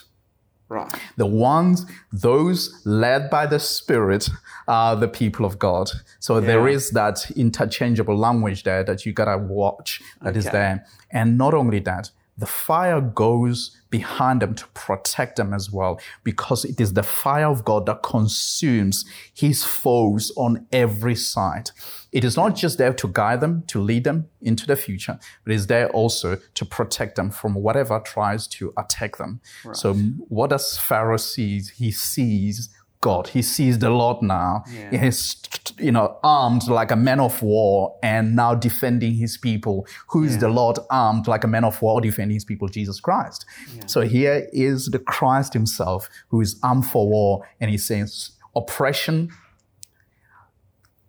Right. 0.68 0.92
The 1.16 1.28
ones, 1.28 1.86
those 2.12 2.82
led 2.86 3.30
by 3.30 3.46
the 3.46 3.60
Spirit 3.60 4.30
are 4.68 4.96
the 4.96 5.08
people 5.08 5.46
of 5.46 5.60
God. 5.60 5.92
So 6.20 6.40
yeah. 6.40 6.48
there 6.48 6.68
is 6.68 6.90
that 6.92 7.30
interchangeable 7.36 8.18
language 8.18 8.64
there 8.64 8.84
that 8.84 9.06
you 9.06 9.14
gotta 9.14 9.38
watch 9.38 10.02
That 10.22 10.30
okay. 10.30 10.40
is 10.40 10.46
there. 10.46 10.86
And 11.12 11.38
not 11.38 11.54
only 11.54 11.80
that, 11.82 12.10
the 12.38 12.46
fire 12.46 13.00
goes 13.00 13.82
behind 13.90 14.42
them 14.42 14.54
to 14.56 14.68
protect 14.74 15.38
them 15.38 15.54
as 15.54 15.72
well, 15.72 16.02
because 16.24 16.66
it 16.66 16.82
is 16.82 16.94
the 16.94 17.04
fire 17.04 17.48
of 17.48 17.64
God 17.64 17.86
that 17.86 18.04
consumes 18.04 19.06
his 19.34 19.64
foes 19.64 20.32
on 20.36 20.66
every 20.72 21.16
side. 21.16 21.72
It 22.12 22.26
is 22.26 22.36
not 22.36 22.56
just 22.56 22.78
there 22.78 22.94
to 22.94 23.08
guide 23.08 23.40
them, 23.40 23.64
to 23.68 23.82
lead 23.82 24.04
them 24.04 24.28
into 24.42 24.66
the 24.66 24.76
future, 24.76 25.18
but 25.44 25.54
is 25.54 25.68
there 25.68 25.90
also 25.92 26.38
to 26.56 26.66
protect 26.66 27.16
them 27.16 27.32
from 27.32 27.56
whatever 27.56 28.00
tries 28.00 28.48
to 28.48 28.74
attack 28.78 29.18
them. 29.18 29.40
Right. 29.64 29.76
So 29.76 29.94
what 29.94 30.50
does 30.50 30.78
Pharaoh 30.78 31.18
see? 31.18 31.62
He 31.76 31.92
sees 31.92 32.70
God. 33.02 33.28
He 33.28 33.42
sees 33.42 33.80
the 33.80 33.90
Lord 33.90 34.22
now. 34.22 34.64
Yeah. 34.72 34.98
He's, 34.98 35.42
you 35.78 35.92
know, 35.92 36.18
armed 36.24 36.68
like 36.68 36.92
a 36.92 36.96
man 36.96 37.20
of 37.20 37.42
war 37.42 37.98
and 38.02 38.36
now 38.36 38.56
defending 38.56 39.14
his 39.14 39.38
people. 39.38 39.86
Who 40.10 40.24
is 40.24 40.34
yeah. 40.34 40.40
the 40.42 40.50
Lord 40.50 40.80
armed 40.90 41.28
like 41.28 41.44
a 41.44 41.48
man 41.48 41.64
of 41.64 41.82
war 41.82 42.02
defending 42.02 42.36
his 42.36 42.46
people? 42.46 42.68
Jesus 42.68 43.00
Christ. 43.00 43.46
Yeah. 43.76 43.84
So 43.86 44.02
here 44.02 44.48
is 44.52 44.88
the 44.88 45.00
Christ 45.00 45.54
himself 45.54 46.10
who 46.30 46.42
is 46.42 46.60
armed 46.64 46.88
for 46.88 47.08
war 47.08 47.48
and 47.60 47.70
he 47.70 47.78
says, 47.78 48.32
oppression, 48.56 49.30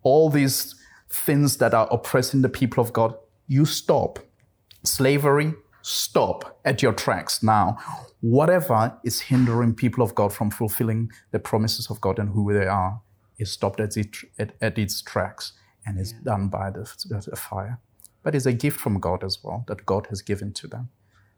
all 0.03 0.29
these 0.29 0.75
things 1.09 1.57
that 1.57 1.73
are 1.73 1.87
oppressing 1.91 2.41
the 2.41 2.49
people 2.49 2.83
of 2.83 2.93
God, 2.93 3.15
you 3.47 3.65
stop. 3.65 4.19
Slavery, 4.83 5.53
stop 5.81 6.59
at 6.63 6.81
your 6.81 6.93
tracks 6.93 7.41
now 7.41 7.77
whatever 8.21 8.97
is 9.03 9.21
hindering 9.21 9.75
people 9.75 10.03
of 10.03 10.15
God 10.15 10.33
from 10.33 10.49
fulfilling 10.49 11.11
the 11.31 11.39
promises 11.39 11.89
of 11.89 12.01
God 12.01 12.19
and 12.19 12.29
who 12.29 12.51
they 12.53 12.67
are 12.67 13.01
is 13.37 13.51
stopped 13.51 13.79
at, 13.79 13.95
it, 13.95 14.15
at, 14.39 14.53
at 14.61 14.77
its 14.77 15.01
tracks 15.01 15.53
and 15.85 15.99
is 15.99 16.13
yeah. 16.13 16.19
done 16.23 16.47
by 16.47 16.69
the, 16.71 16.89
the, 17.09 17.35
fire. 17.35 17.79
But 18.23 18.35
it's 18.35 18.45
a 18.45 18.53
gift 18.53 18.79
from 18.79 18.99
God 18.99 19.23
as 19.23 19.43
well 19.43 19.63
that 19.67 19.85
God 19.85 20.07
has 20.07 20.21
given 20.21 20.51
to 20.53 20.67
them. 20.67 20.89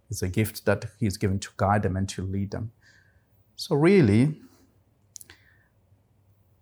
It's 0.09 0.23
a 0.23 0.29
gift 0.29 0.65
that 0.65 0.85
He's 0.99 1.17
given 1.17 1.39
to 1.39 1.49
guide 1.57 1.83
them 1.83 1.95
and 1.95 2.09
to 2.09 2.23
lead 2.23 2.51
them. 2.51 2.71
So, 3.55 3.75
really, 3.75 4.39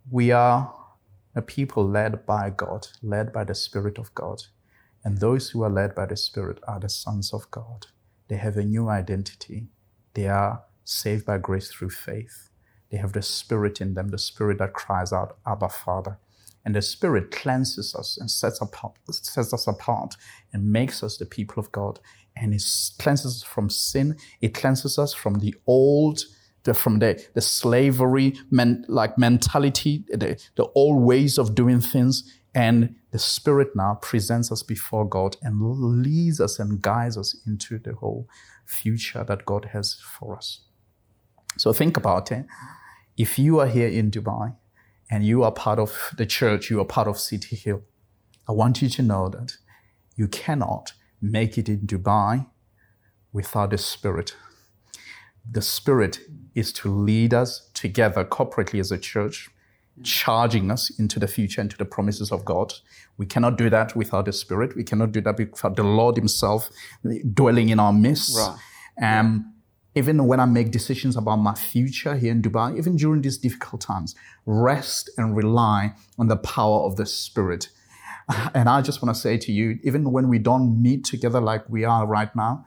we 0.10 0.32
are 0.32 0.74
a 1.36 1.42
people 1.42 1.88
led 1.88 2.26
by 2.26 2.50
God, 2.50 2.88
led 3.02 3.32
by 3.32 3.44
the 3.46 3.56
Spirit 3.56 3.98
of 3.98 4.14
God. 4.16 4.44
And 5.04 5.20
those 5.20 5.52
who 5.52 5.64
are 5.64 5.70
led 5.70 5.96
by 5.96 6.08
the 6.08 6.18
Spirit 6.18 6.60
are 6.68 6.80
the 6.80 6.90
sons 6.90 7.32
of 7.34 7.50
God. 7.52 7.88
They 8.28 8.36
have 8.36 8.58
a 8.58 8.64
new 8.64 8.90
identity. 8.90 9.68
They 10.18 10.28
are 10.28 10.64
saved 10.84 11.28
by 11.28 11.38
grace 11.38 11.70
through 11.70 11.92
faith. 11.92 12.50
They 12.90 12.98
have 12.98 13.14
the 13.14 13.22
Spirit 13.22 13.80
in 13.80 13.94
them, 13.94 14.08
the 14.08 14.18
Spirit 14.18 14.58
that 14.58 14.74
cries 14.74 15.14
out, 15.14 15.38
Abba, 15.46 15.70
Father. 15.70 16.18
And 16.66 16.74
the 16.76 16.82
Spirit 16.82 17.30
cleanses 17.30 17.94
us 17.94 18.18
and 18.18 18.32
sets, 18.32 18.60
apart, 18.60 18.96
sets 19.12 19.54
us 19.54 19.68
apart 19.68 20.16
and 20.52 20.72
makes 20.72 21.04
us 21.04 21.18
the 21.18 21.28
people 21.28 21.60
of 21.60 21.72
God. 21.72 22.00
And 22.36 22.52
it 22.52 22.64
cleanses 22.98 23.44
us 23.44 23.44
from 23.44 23.70
sin. 23.70 24.18
It 24.42 24.56
cleanses 24.56 24.98
us 24.98 25.14
from 25.14 25.36
the 25.36 25.54
old, 25.68 26.24
the, 26.64 26.74
from 26.74 26.98
the, 26.98 27.24
the 27.36 27.42
slavery 27.42 28.34
men, 28.50 28.86
like 28.88 29.20
mentality, 29.20 30.04
the, 30.10 30.44
the 30.56 30.66
old 30.74 31.04
ways 31.04 31.38
of 31.38 31.54
doing 31.54 31.80
things. 31.80 32.24
And 32.56 32.96
the 33.12 33.20
Spirit 33.20 33.76
now 33.76 34.00
presents 34.02 34.52
us 34.52 34.64
before 34.64 35.08
God 35.08 35.38
and 35.44 35.62
leads 36.02 36.42
us 36.42 36.58
and 36.58 36.82
guides 36.82 37.20
us 37.20 37.40
into 37.46 37.78
the 37.78 37.94
whole 37.94 38.28
future 38.68 39.24
that 39.24 39.46
God 39.46 39.70
has 39.74 39.94
for 39.94 40.38
us. 40.38 40.62
So 41.58 41.74
think 41.74 41.98
about 41.98 42.32
it. 42.32 42.46
If 43.18 43.40
you 43.40 43.60
are 43.60 43.68
here 43.68 43.88
in 43.88 44.12
Dubai 44.12 44.56
and 45.10 45.26
you 45.26 45.44
are 45.44 45.52
part 45.52 45.80
of 45.80 46.14
the 46.18 46.26
church, 46.26 46.70
you 46.70 46.80
are 46.80 46.86
part 46.86 47.08
of 47.08 47.18
City 47.18 47.56
Hill, 47.56 47.82
I 48.48 48.52
want 48.52 48.82
you 48.82 48.90
to 48.90 49.02
know 49.02 49.30
that 49.30 49.54
you 50.16 50.28
cannot 50.28 50.94
make 51.22 51.58
it 51.58 51.68
in 51.68 51.80
Dubai 51.82 52.48
without 53.34 53.72
the 53.72 53.78
Spirit. 53.78 54.36
The 55.50 55.62
Spirit 55.62 56.20
is 56.54 56.72
to 56.74 56.90
lead 56.90 57.34
us 57.34 57.70
together 57.74 58.24
corporately 58.24 58.80
as 58.80 58.92
a 58.92 58.98
church, 58.98 59.50
charging 60.04 60.72
us 60.72 60.90
into 61.00 61.20
the 61.20 61.28
future, 61.28 61.62
into 61.62 61.78
the 61.78 61.86
promises 61.86 62.32
of 62.32 62.46
God. 62.46 62.74
We 63.18 63.26
cannot 63.26 63.58
do 63.58 63.70
that 63.70 63.96
without 63.96 64.26
the 64.26 64.34
Spirit. 64.34 64.76
We 64.76 64.84
cannot 64.84 65.12
do 65.12 65.22
that 65.22 65.38
without 65.38 65.76
the 65.76 65.84
Lord 65.84 66.18
Himself 66.18 66.70
dwelling 67.34 67.70
in 67.70 67.80
our 67.80 67.94
midst. 67.94 68.38
Right. 68.38 69.20
Um, 69.20 69.54
even 69.96 70.28
when 70.28 70.40
I 70.40 70.46
make 70.46 70.72
decisions 70.72 71.18
about 71.18 71.38
my 71.38 71.56
future 71.56 72.16
here 72.16 72.32
in 72.32 72.42
Dubai, 72.42 72.78
even 72.78 72.96
during 72.98 73.22
these 73.24 73.38
difficult 73.38 73.82
times, 73.82 74.16
rest 74.46 75.10
and 75.18 75.36
rely 75.36 75.94
on 76.20 76.28
the 76.28 76.38
power 76.38 76.82
of 76.82 76.96
the 76.98 77.06
Spirit. 77.06 77.70
And 78.54 78.68
I 78.68 78.82
just 78.82 79.02
want 79.02 79.16
to 79.16 79.20
say 79.20 79.38
to 79.38 79.52
you, 79.54 79.80
even 79.84 80.12
when 80.12 80.28
we 80.28 80.38
don't 80.38 80.82
meet 80.82 81.06
together 81.06 81.40
like 81.40 81.68
we 81.70 81.86
are 81.86 82.06
right 82.06 82.36
now, 82.36 82.66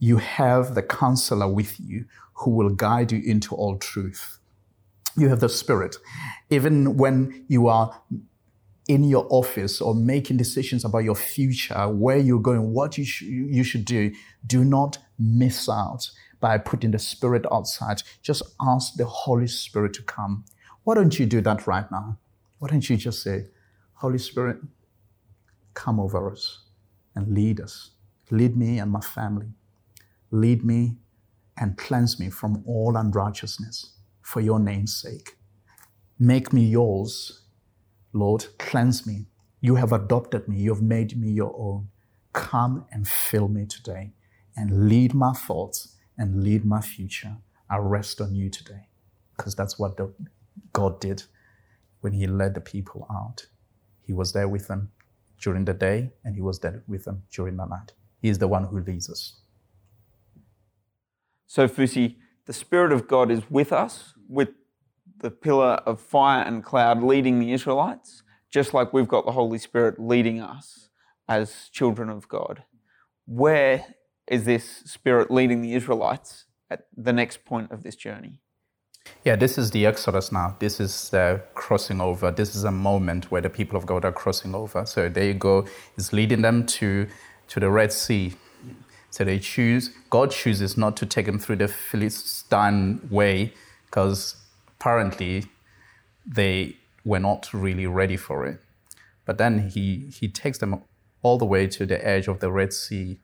you 0.00 0.16
have 0.16 0.74
the 0.74 0.82
counselor 0.82 1.48
with 1.48 1.78
you 1.78 2.06
who 2.34 2.50
will 2.50 2.70
guide 2.70 3.12
you 3.12 3.22
into 3.24 3.54
all 3.54 3.78
truth 3.78 4.39
you 5.20 5.28
have 5.28 5.40
the 5.40 5.48
Spirit. 5.48 5.96
Even 6.50 6.96
when 6.96 7.44
you 7.48 7.68
are 7.68 8.02
in 8.88 9.04
your 9.04 9.26
office 9.30 9.80
or 9.80 9.94
making 9.94 10.36
decisions 10.36 10.84
about 10.84 11.04
your 11.04 11.14
future, 11.14 11.88
where 11.88 12.16
you're 12.16 12.40
going, 12.40 12.72
what 12.72 12.98
you, 12.98 13.04
sh- 13.04 13.22
you 13.22 13.62
should 13.62 13.84
do, 13.84 14.12
do 14.46 14.64
not 14.64 14.98
miss 15.18 15.68
out 15.68 16.10
by 16.40 16.58
putting 16.58 16.90
the 16.90 16.98
Spirit 16.98 17.44
outside. 17.52 18.02
Just 18.22 18.42
ask 18.60 18.94
the 18.94 19.04
Holy 19.04 19.46
Spirit 19.46 19.92
to 19.94 20.02
come. 20.02 20.44
Why 20.84 20.94
don't 20.94 21.18
you 21.18 21.26
do 21.26 21.40
that 21.42 21.66
right 21.66 21.90
now? 21.92 22.18
Why 22.58 22.68
don't 22.68 22.88
you 22.88 22.96
just 22.96 23.22
say, 23.22 23.46
Holy 23.94 24.18
Spirit, 24.18 24.58
come 25.74 26.00
over 26.00 26.30
us 26.30 26.64
and 27.14 27.34
lead 27.34 27.60
us. 27.60 27.90
Lead 28.30 28.56
me 28.56 28.78
and 28.78 28.90
my 28.90 29.00
family. 29.00 29.48
Lead 30.30 30.64
me 30.64 30.96
and 31.56 31.76
cleanse 31.76 32.18
me 32.18 32.30
from 32.30 32.62
all 32.66 32.96
unrighteousness 32.96 33.92
for 34.30 34.40
your 34.40 34.60
name's 34.60 34.94
sake. 34.94 35.36
Make 36.16 36.52
me 36.52 36.62
yours, 36.62 37.42
Lord. 38.12 38.46
Cleanse 38.58 39.04
me. 39.04 39.26
You 39.60 39.74
have 39.74 39.92
adopted 39.92 40.46
me. 40.48 40.58
You 40.58 40.72
have 40.72 40.82
made 40.82 41.16
me 41.20 41.30
your 41.30 41.52
own. 41.58 41.88
Come 42.32 42.84
and 42.92 43.08
fill 43.08 43.48
me 43.48 43.66
today 43.66 44.12
and 44.56 44.88
lead 44.88 45.14
my 45.14 45.32
thoughts 45.32 45.96
and 46.16 46.44
lead 46.44 46.64
my 46.64 46.80
future. 46.80 47.38
I 47.68 47.78
rest 47.78 48.20
on 48.20 48.34
you 48.36 48.50
today 48.50 48.86
because 49.36 49.56
that's 49.56 49.78
what 49.80 49.96
the, 49.96 50.12
God 50.72 51.00
did 51.00 51.24
when 52.00 52.12
He 52.12 52.28
led 52.28 52.54
the 52.54 52.60
people 52.60 53.06
out. 53.10 53.46
He 54.02 54.12
was 54.12 54.32
there 54.32 54.48
with 54.48 54.68
them 54.68 54.92
during 55.40 55.64
the 55.64 55.74
day 55.74 56.12
and 56.24 56.36
He 56.36 56.40
was 56.40 56.60
there 56.60 56.84
with 56.86 57.04
them 57.04 57.24
during 57.32 57.56
the 57.56 57.64
night. 57.64 57.92
He 58.22 58.28
is 58.28 58.38
the 58.38 58.48
one 58.48 58.64
who 58.64 58.78
leads 58.80 59.10
us. 59.10 59.40
So, 61.46 61.66
Fusi, 61.66 62.16
the 62.50 62.54
Spirit 62.54 62.90
of 62.90 63.06
God 63.06 63.30
is 63.30 63.48
with 63.48 63.72
us, 63.72 64.12
with 64.28 64.48
the 65.18 65.30
pillar 65.30 65.74
of 65.86 66.00
fire 66.00 66.42
and 66.42 66.64
cloud 66.64 67.00
leading 67.00 67.38
the 67.38 67.52
Israelites. 67.52 68.24
just 68.50 68.74
like 68.74 68.92
we've 68.92 69.06
got 69.06 69.24
the 69.24 69.30
Holy 69.30 69.56
Spirit 69.56 70.00
leading 70.00 70.40
us 70.40 70.88
as 71.28 71.68
children 71.70 72.08
of 72.10 72.26
God, 72.26 72.64
where 73.24 73.94
is 74.26 74.46
this 74.46 74.64
Spirit 74.84 75.30
leading 75.30 75.62
the 75.62 75.74
Israelites 75.74 76.46
at 76.68 76.88
the 76.96 77.12
next 77.12 77.44
point 77.44 77.70
of 77.70 77.84
this 77.84 77.94
journey? 77.94 78.40
Yeah, 79.24 79.36
this 79.36 79.56
is 79.56 79.70
the 79.70 79.86
Exodus 79.86 80.32
now. 80.32 80.56
This 80.58 80.80
is 80.80 81.10
the 81.10 81.40
crossing 81.54 82.00
over. 82.00 82.32
This 82.32 82.56
is 82.56 82.64
a 82.64 82.72
moment 82.72 83.30
where 83.30 83.42
the 83.42 83.50
people 83.58 83.76
of 83.78 83.86
God 83.86 84.04
are 84.04 84.16
crossing 84.22 84.56
over. 84.56 84.84
So 84.86 85.08
there 85.08 85.26
you 85.26 85.34
go. 85.34 85.68
It's 85.96 86.12
leading 86.12 86.42
them 86.42 86.66
to, 86.78 87.06
to 87.46 87.60
the 87.60 87.70
Red 87.70 87.92
Sea. 87.92 88.34
So 89.10 89.24
they 89.24 89.38
choose, 89.38 89.90
God 90.08 90.30
chooses 90.30 90.76
not 90.76 90.96
to 90.98 91.06
take 91.06 91.26
them 91.26 91.38
through 91.38 91.56
the 91.56 91.68
Philistine 91.68 93.00
way 93.10 93.52
because 93.86 94.36
apparently 94.68 95.46
they 96.24 96.76
were 97.04 97.18
not 97.18 97.52
really 97.52 97.86
ready 97.86 98.16
for 98.16 98.46
it. 98.46 98.60
But 99.24 99.38
then 99.38 99.70
he, 99.70 100.10
he 100.12 100.28
takes 100.28 100.58
them 100.58 100.82
all 101.22 101.38
the 101.38 101.44
way 101.44 101.66
to 101.66 101.84
the 101.84 102.06
edge 102.06 102.28
of 102.28 102.40
the 102.40 102.50
Red 102.50 102.72
Sea 102.72 103.18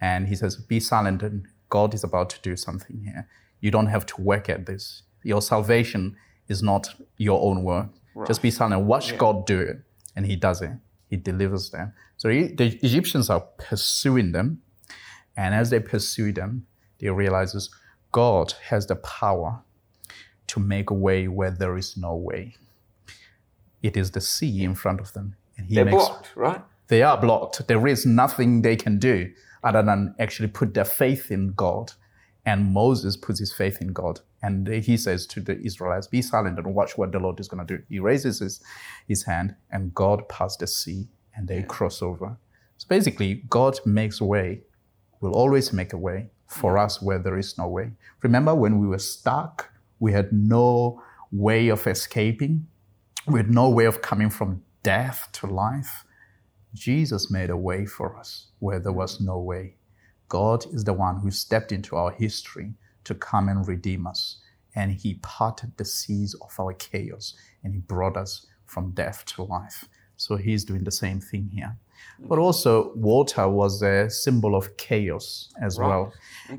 and 0.00 0.28
he 0.28 0.34
says, 0.34 0.56
Be 0.56 0.80
silent, 0.80 1.22
and 1.22 1.46
God 1.68 1.94
is 1.94 2.04
about 2.04 2.30
to 2.30 2.40
do 2.40 2.56
something 2.56 3.00
here. 3.04 3.28
You 3.60 3.70
don't 3.70 3.86
have 3.86 4.06
to 4.06 4.20
work 4.20 4.48
at 4.48 4.66
this. 4.66 5.02
Your 5.22 5.42
salvation 5.42 6.16
is 6.48 6.62
not 6.62 6.94
your 7.16 7.42
own 7.42 7.62
work. 7.62 7.88
Right. 8.14 8.26
Just 8.26 8.42
be 8.42 8.50
silent, 8.50 8.82
watch 8.84 9.12
yeah. 9.12 9.18
God 9.18 9.46
do 9.46 9.60
it. 9.60 9.78
And 10.14 10.26
he 10.26 10.36
does 10.36 10.62
it, 10.62 10.70
he 11.08 11.16
delivers 11.16 11.70
them. 11.70 11.92
So 12.16 12.28
he, 12.28 12.48
the 12.48 12.78
Egyptians 12.82 13.30
are 13.30 13.40
pursuing 13.58 14.32
them 14.32 14.62
and 15.38 15.54
as 15.54 15.70
they 15.70 15.78
pursue 15.78 16.32
them, 16.32 16.66
they 16.98 17.08
realizes 17.08 17.70
God 18.10 18.54
has 18.70 18.86
the 18.86 18.96
power 18.96 19.62
to 20.48 20.58
make 20.58 20.90
a 20.90 20.94
way 20.94 21.28
where 21.28 21.52
there 21.52 21.76
is 21.76 21.96
no 21.96 22.16
way. 22.16 22.56
It 23.80 23.96
is 23.96 24.10
the 24.10 24.20
sea 24.20 24.64
in 24.64 24.74
front 24.74 25.00
of 25.00 25.12
them. 25.12 25.36
And 25.56 25.68
he 25.68 25.76
They're 25.76 25.84
makes, 25.84 25.94
blocked, 25.94 26.36
right? 26.36 26.60
They 26.88 27.02
are 27.02 27.16
blocked. 27.16 27.68
There 27.68 27.86
is 27.86 28.04
nothing 28.04 28.62
they 28.62 28.74
can 28.74 28.98
do 28.98 29.32
other 29.62 29.80
than 29.80 30.16
actually 30.18 30.48
put 30.48 30.74
their 30.74 30.84
faith 30.84 31.30
in 31.30 31.52
God. 31.52 31.92
And 32.44 32.72
Moses 32.72 33.16
puts 33.16 33.38
his 33.38 33.52
faith 33.52 33.80
in 33.80 33.92
God. 33.92 34.20
And 34.42 34.66
he 34.66 34.96
says 34.96 35.24
to 35.28 35.40
the 35.40 35.56
Israelites, 35.60 36.08
Be 36.08 36.20
silent 36.20 36.58
and 36.58 36.74
watch 36.74 36.98
what 36.98 37.12
the 37.12 37.20
Lord 37.20 37.38
is 37.38 37.46
going 37.46 37.64
to 37.64 37.76
do. 37.76 37.82
He 37.88 38.00
raises 38.00 38.40
his, 38.40 38.60
his 39.06 39.24
hand, 39.24 39.54
and 39.70 39.94
God 39.94 40.28
parts 40.28 40.56
the 40.56 40.66
sea, 40.66 41.06
and 41.36 41.46
they 41.46 41.62
cross 41.62 42.02
over. 42.02 42.38
So 42.76 42.86
basically, 42.88 43.44
God 43.48 43.78
makes 43.84 44.20
way 44.20 44.62
will 45.20 45.34
always 45.34 45.72
make 45.72 45.92
a 45.92 45.98
way 45.98 46.30
for 46.46 46.78
us 46.78 47.02
where 47.02 47.18
there 47.18 47.38
is 47.38 47.58
no 47.58 47.68
way. 47.68 47.92
Remember 48.22 48.54
when 48.54 48.78
we 48.78 48.86
were 48.86 48.98
stuck, 48.98 49.70
we 49.98 50.12
had 50.12 50.32
no 50.32 51.02
way 51.30 51.68
of 51.68 51.86
escaping, 51.86 52.66
we 53.26 53.40
had 53.40 53.50
no 53.50 53.68
way 53.68 53.84
of 53.84 54.00
coming 54.00 54.30
from 54.30 54.62
death 54.82 55.28
to 55.32 55.46
life. 55.46 56.04
Jesus 56.74 57.30
made 57.30 57.50
a 57.50 57.56
way 57.56 57.84
for 57.84 58.16
us 58.16 58.46
where 58.58 58.78
there 58.78 58.92
was 58.92 59.20
no 59.20 59.38
way. 59.38 59.76
God 60.28 60.66
is 60.72 60.84
the 60.84 60.92
one 60.92 61.20
who 61.20 61.30
stepped 61.30 61.72
into 61.72 61.96
our 61.96 62.12
history 62.12 62.74
to 63.04 63.14
come 63.14 63.48
and 63.48 63.66
redeem 63.66 64.06
us. 64.06 64.40
And 64.74 64.92
he 64.92 65.14
parted 65.14 65.76
the 65.76 65.84
seas 65.84 66.34
of 66.34 66.58
our 66.60 66.72
chaos 66.74 67.34
and 67.64 67.74
he 67.74 67.80
brought 67.80 68.16
us 68.16 68.46
from 68.66 68.92
death 68.92 69.24
to 69.26 69.42
life. 69.42 69.86
So 70.16 70.36
he's 70.36 70.64
doing 70.64 70.84
the 70.84 70.90
same 70.90 71.20
thing 71.20 71.50
here. 71.52 71.76
But 72.18 72.38
also, 72.38 72.92
water 72.94 73.48
was 73.48 73.82
a 73.82 74.10
symbol 74.10 74.54
of 74.54 74.76
chaos 74.76 75.52
as 75.62 75.78
right. 75.78 75.88
well. 75.88 76.12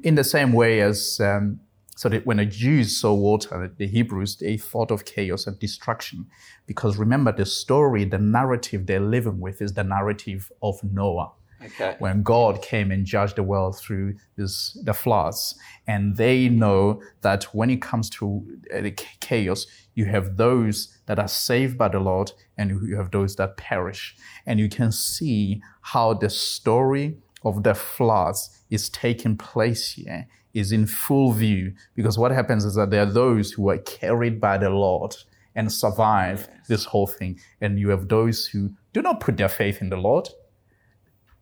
In 0.04 0.16
the 0.16 0.24
same 0.24 0.54
way 0.54 0.82
as, 0.82 1.20
um, 1.20 1.60
so 1.96 2.08
that 2.10 2.26
when 2.26 2.38
the 2.38 2.46
Jews 2.46 2.96
saw 2.96 3.14
water, 3.14 3.74
the 3.78 3.88
Hebrews, 3.88 4.38
they 4.38 4.58
thought 4.58 4.92
of 4.92 5.04
chaos 5.04 5.48
and 5.48 5.60
destruction. 5.60 6.28
Because 6.66 6.98
remember, 6.98 7.32
the 7.32 7.46
story, 7.46 8.06
the 8.06 8.20
narrative 8.20 8.86
they're 8.86 9.00
living 9.00 9.40
with 9.40 9.62
is 9.62 9.74
the 9.74 9.84
narrative 9.84 10.52
of 10.62 10.82
Noah. 10.84 11.32
Okay. 11.64 11.96
When 12.00 12.24
God 12.24 12.62
came 12.62 12.92
and 12.92 13.06
judged 13.06 13.36
the 13.36 13.44
world 13.44 13.78
through 13.78 14.16
this, 14.38 14.78
the 14.84 14.94
floods. 14.94 15.56
And 15.88 16.16
they 16.16 16.50
know 16.50 17.02
that 17.22 17.44
when 17.56 17.70
it 17.70 17.82
comes 17.82 18.10
to 18.12 18.46
uh, 18.74 18.90
chaos, 19.20 19.66
you 19.94 20.06
have 20.06 20.38
those 20.38 20.98
that 21.08 21.20
are 21.20 21.28
saved 21.28 21.78
by 21.78 21.90
the 21.90 22.00
Lord 22.00 22.32
and 22.58 22.70
you 22.70 22.96
have 22.98 23.12
those 23.12 23.36
that 23.36 23.58
perish. 23.58 24.16
And 24.46 24.60
you 24.60 24.70
can 24.70 24.92
see 24.92 25.62
how 25.82 26.14
the 26.14 26.30
story 26.30 27.18
of 27.44 27.64
the 27.64 27.76
floods 27.76 28.62
is 28.70 28.90
taking 28.90 29.38
place 29.38 29.94
here 29.94 30.28
is 30.54 30.72
in 30.72 30.88
full 30.88 31.32
view 31.32 31.74
because 31.96 32.18
what 32.18 32.32
happens 32.32 32.66
is 32.66 32.76
that 32.76 32.90
there 32.90 33.04
are 33.04 33.12
those 33.12 33.52
who 33.52 33.70
are 33.70 33.78
carried 33.78 34.42
by 34.42 34.58
the 34.58 34.70
Lord 34.70 35.16
and 35.56 35.72
survive 35.72 36.48
yes. 36.50 36.68
this 36.68 36.86
whole 36.86 37.08
thing. 37.08 37.40
And 37.62 37.80
you 37.80 37.90
have 37.90 38.08
those 38.08 38.46
who 38.48 38.72
do 38.94 39.02
not 39.02 39.20
put 39.20 39.38
their 39.38 39.50
faith 39.50 39.82
in 39.82 39.90
the 39.90 39.98
Lord 39.98 40.30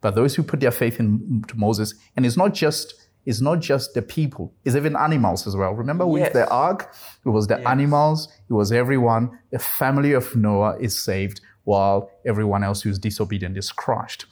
but 0.02 0.16
those 0.16 0.36
who 0.36 0.44
put 0.44 0.60
their 0.60 0.72
faith 0.72 1.00
in 1.00 1.44
Moses, 1.56 1.94
and 2.16 2.26
it's 2.26 2.38
not 2.38 2.54
just 2.54 2.94
it's 3.26 3.42
not 3.42 3.60
just 3.60 3.94
the 3.94 4.02
people, 4.02 4.54
it's 4.64 4.76
even 4.76 4.96
animals 4.96 5.46
as 5.48 5.56
well. 5.56 5.74
Remember 5.74 6.08
with 6.08 6.22
yes. 6.22 6.34
the 6.34 6.50
ark, 6.50 6.96
it 7.26 7.30
was 7.30 7.48
the 7.48 7.58
yes. 7.58 7.68
animals, 7.68 8.30
it 8.50 8.54
was 8.54 8.72
everyone. 8.72 9.38
The 9.52 9.60
family 9.60 10.14
of 10.14 10.34
Noah 10.34 10.78
is 10.80 10.98
saved, 10.98 11.42
while 11.66 12.10
everyone 12.26 12.64
else 12.64 12.82
who's 12.82 12.98
disobedient 12.98 13.58
is 13.58 13.74
crushed. 13.74 14.26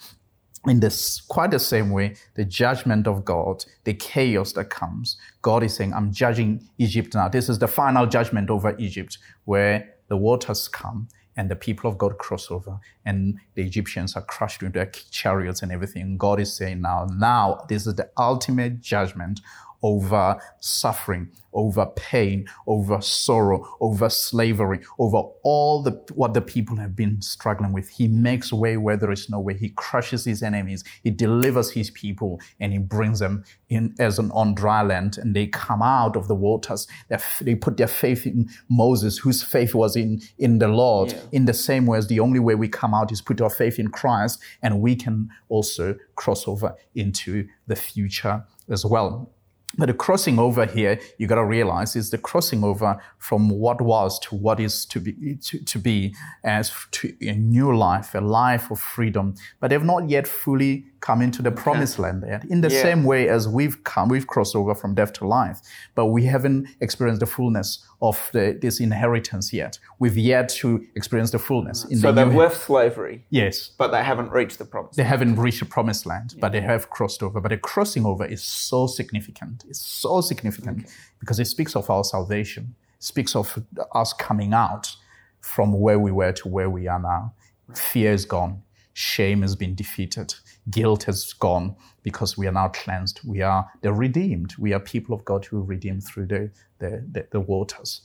In 0.66 0.80
this 0.80 1.20
quite 1.20 1.52
the 1.52 1.60
same 1.60 1.92
way, 1.92 2.16
the 2.36 2.46
judgment 2.46 3.06
of 3.06 3.26
God, 3.26 3.66
the 3.84 3.94
chaos 3.94 4.54
that 4.54 4.70
comes, 4.70 5.18
God 5.42 5.62
is 5.62 5.76
saying, 5.76 5.94
I'm 5.94 6.14
judging 6.14 6.66
Egypt 6.78 7.14
now. 7.14 7.28
This 7.28 7.50
is 7.50 7.60
the 7.60 7.68
final 7.68 8.08
judgment 8.08 8.50
over 8.50 8.76
Egypt, 8.80 9.18
where 9.44 9.94
the 10.08 10.16
waters 10.16 10.70
come 10.70 11.10
and 11.38 11.50
the 11.50 11.56
people 11.56 11.90
of 11.90 11.98
God 11.98 12.18
cross 12.18 12.50
over, 12.50 12.80
and 13.06 13.40
the 13.56 13.64
Egyptians 13.64 14.16
are 14.16 14.22
crushed 14.22 14.62
into 14.62 14.80
their 14.80 14.86
chariots 14.86 15.62
and 15.62 15.72
everything. 15.72 16.18
God 16.18 16.40
is 16.40 16.56
saying 16.56 16.82
now, 16.82 17.08
now 17.14 17.66
this 17.68 17.86
is 17.86 17.96
the 17.96 18.10
ultimate 18.18 18.82
judgment 18.82 19.42
over 19.82 20.40
suffering, 20.60 21.30
over 21.54 21.86
pain, 21.96 22.48
over 22.68 23.02
sorrow, 23.02 23.66
over 23.80 24.10
slavery, 24.10 24.82
over 25.00 25.18
all 25.44 25.82
the 25.82 25.92
what 26.14 26.34
the 26.34 26.42
people 26.42 26.76
have 26.76 26.96
been 26.96 27.22
struggling 27.22 27.72
with. 27.72 27.90
He 27.90 28.08
makes 28.08 28.52
way 28.52 28.78
where 28.78 28.98
there 28.98 29.12
is 29.12 29.30
no 29.30 29.40
way. 29.40 29.56
He 29.58 29.70
crushes 29.70 30.26
his 30.26 30.44
enemies. 30.44 30.84
He 31.04 31.10
delivers 31.10 31.72
his 31.72 31.90
people 31.92 32.40
and 32.60 32.74
he 32.74 32.80
brings 32.80 33.20
them 33.20 33.44
in 33.70 33.96
as 34.00 34.20
an 34.20 34.32
on 34.32 34.54
dry 34.54 34.82
land 34.82 35.18
and 35.18 35.36
they 35.36 35.48
come 35.48 35.82
out 35.82 36.16
of 36.16 36.28
the 36.28 36.36
waters. 36.36 36.88
They, 37.10 37.18
they 37.42 37.56
put 37.56 37.78
their 37.78 37.88
faith 37.88 38.26
in 38.26 38.50
Moses, 38.70 39.18
whose 39.18 39.42
faith 39.42 39.74
was 39.74 39.96
in, 39.96 40.22
in 40.38 40.60
the 40.60 40.68
Lord. 40.68 41.12
Yeah. 41.12 41.20
In 41.32 41.46
the 41.46 41.54
same 41.54 41.86
way 41.86 41.98
as 41.98 42.08
the 42.08 42.20
only 42.20 42.40
way 42.40 42.56
we 42.56 42.68
come 42.68 42.94
out 42.94 43.12
is 43.12 43.22
put 43.22 43.42
our 43.42 43.50
faith 43.50 43.80
in 43.80 43.88
Christ 43.90 44.42
and 44.62 44.82
we 44.82 44.96
can 44.96 45.30
also 45.50 45.96
cross 46.16 46.48
over 46.48 46.76
into 46.94 47.48
the 47.68 47.76
future 47.76 48.44
as 48.70 48.86
well. 48.86 49.32
But 49.78 49.88
the 49.88 49.94
crossing 49.94 50.40
over 50.40 50.66
here, 50.66 51.00
you 51.18 51.28
got 51.28 51.36
to 51.36 51.46
realize, 51.46 51.96
is 51.96 52.10
the 52.10 52.18
crossing 52.18 52.64
over 52.64 53.02
from 53.18 53.50
what 53.50 53.82
was 53.82 54.20
to 54.20 54.36
what 54.36 54.60
is 54.60 54.86
to 54.86 55.00
be, 55.00 55.36
to, 55.36 55.64
to 55.64 55.80
be 55.80 56.16
as 56.44 56.72
to 56.92 57.14
a 57.22 57.34
new 57.34 57.76
life, 57.76 58.16
a 58.16 58.22
life 58.22 58.72
of 58.72 58.80
freedom. 58.80 59.36
But 59.60 59.70
they've 59.70 59.84
not 59.84 60.10
yet 60.10 60.28
fully 60.28 60.86
come 61.06 61.22
into 61.22 61.44
the 61.44 61.52
promised 61.52 62.00
land 62.00 62.24
yet. 62.28 62.44
In 62.46 62.62
the 62.62 62.72
yeah. 62.72 62.82
same 62.82 63.04
way 63.04 63.30
as 63.30 63.48
we've 63.48 63.84
come, 63.84 64.10
we've 64.10 64.26
crossed 64.26 64.56
over 64.56 64.74
from 64.74 64.96
death 64.96 65.14
to 65.14 65.28
life, 65.28 65.60
but 65.94 66.08
we 66.08 66.26
haven't 66.26 66.68
experienced 66.82 67.20
the 67.20 67.28
fullness 67.28 67.86
of 68.02 68.18
the, 68.34 68.58
this 68.60 68.80
inheritance 68.80 69.54
yet. 69.54 69.78
We've 70.00 70.18
yet 70.18 70.50
to 70.62 70.84
experience 70.96 71.30
the 71.30 71.38
fullness. 71.38 71.86
In 71.86 72.00
so 72.00 72.12
the 72.12 72.26
they've 72.26 72.34
left 72.34 72.58
slavery. 72.58 73.24
Yes. 73.30 73.70
But 73.78 73.90
they 73.90 74.04
haven't 74.04 74.32
reached 74.32 74.58
the 74.58 74.66
promised 74.66 74.98
They 74.98 75.04
land. 75.04 75.12
haven't 75.12 75.36
reached 75.36 75.60
the 75.60 75.68
promised 75.68 76.08
land, 76.08 76.34
yeah. 76.34 76.42
but 76.42 76.52
they 76.54 76.62
have 76.62 76.90
crossed 76.90 77.22
over. 77.22 77.40
But 77.40 77.50
the 77.50 77.58
crossing 77.58 78.04
over 78.08 78.26
is 78.26 78.42
so 78.44 78.88
significant. 78.88 79.64
It's 79.70 79.82
so 79.82 80.22
significant 80.22 80.80
okay. 80.86 80.92
because 81.20 81.40
it 81.40 81.46
speaks 81.46 81.76
of 81.76 81.88
our 81.92 82.04
salvation, 82.04 82.74
speaks 82.98 83.36
of 83.36 83.64
us 83.94 84.12
coming 84.14 84.54
out 84.54 84.96
from 85.40 85.80
where 85.80 86.00
we 86.00 86.12
were 86.12 86.32
to 86.32 86.48
where 86.48 86.72
we 86.72 86.88
are 86.88 87.00
now. 87.00 87.34
Fear 87.76 88.14
is 88.14 88.26
gone. 88.26 88.64
Shame 88.94 89.44
has 89.44 89.56
been 89.56 89.76
defeated 89.76 90.34
guilt 90.70 91.04
has 91.04 91.34
gone 91.34 91.76
because 92.04 92.38
we 92.38 92.48
are 92.48 92.52
now 92.52 92.70
cleansed. 92.70 93.20
We 93.26 93.42
are 93.42 93.70
the 93.82 93.94
redeemed. 93.94 94.56
We 94.58 94.74
are 94.74 94.80
people 94.80 95.16
of 95.16 95.26
God 95.26 95.46
who 95.46 95.60
are 95.60 95.66
redeemed 95.66 96.04
through 96.04 96.28
the, 96.28 96.52
the, 96.80 97.06
the, 97.12 97.28
the 97.32 97.40
waters. 97.40 98.02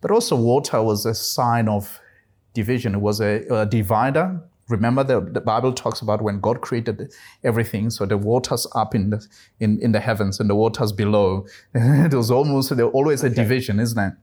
But 0.00 0.10
also, 0.10 0.36
water 0.36 0.82
was 0.82 1.06
a 1.06 1.14
sign 1.14 1.68
of 1.68 2.00
division. 2.52 2.94
It 2.94 3.00
was 3.00 3.20
a, 3.20 3.42
a 3.50 3.66
divider. 3.66 4.40
Remember, 4.68 5.04
the, 5.04 5.20
the 5.20 5.40
Bible 5.40 5.72
talks 5.72 6.00
about 6.00 6.22
when 6.22 6.40
God 6.40 6.60
created 6.60 7.12
everything. 7.42 7.90
So 7.90 8.06
the 8.06 8.16
waters 8.16 8.66
up 8.74 8.94
in 8.94 9.10
the 9.10 9.26
in, 9.60 9.78
in 9.80 9.92
the 9.92 10.00
heavens 10.00 10.40
and 10.40 10.48
the 10.48 10.54
waters 10.54 10.92
below. 10.92 11.46
it 11.74 12.14
was 12.14 12.30
almost 12.30 12.74
there 12.76 12.86
always 12.86 13.22
a 13.22 13.26
okay. 13.26 13.34
division, 13.34 13.78
isn't 13.78 13.98
it? 13.98 14.14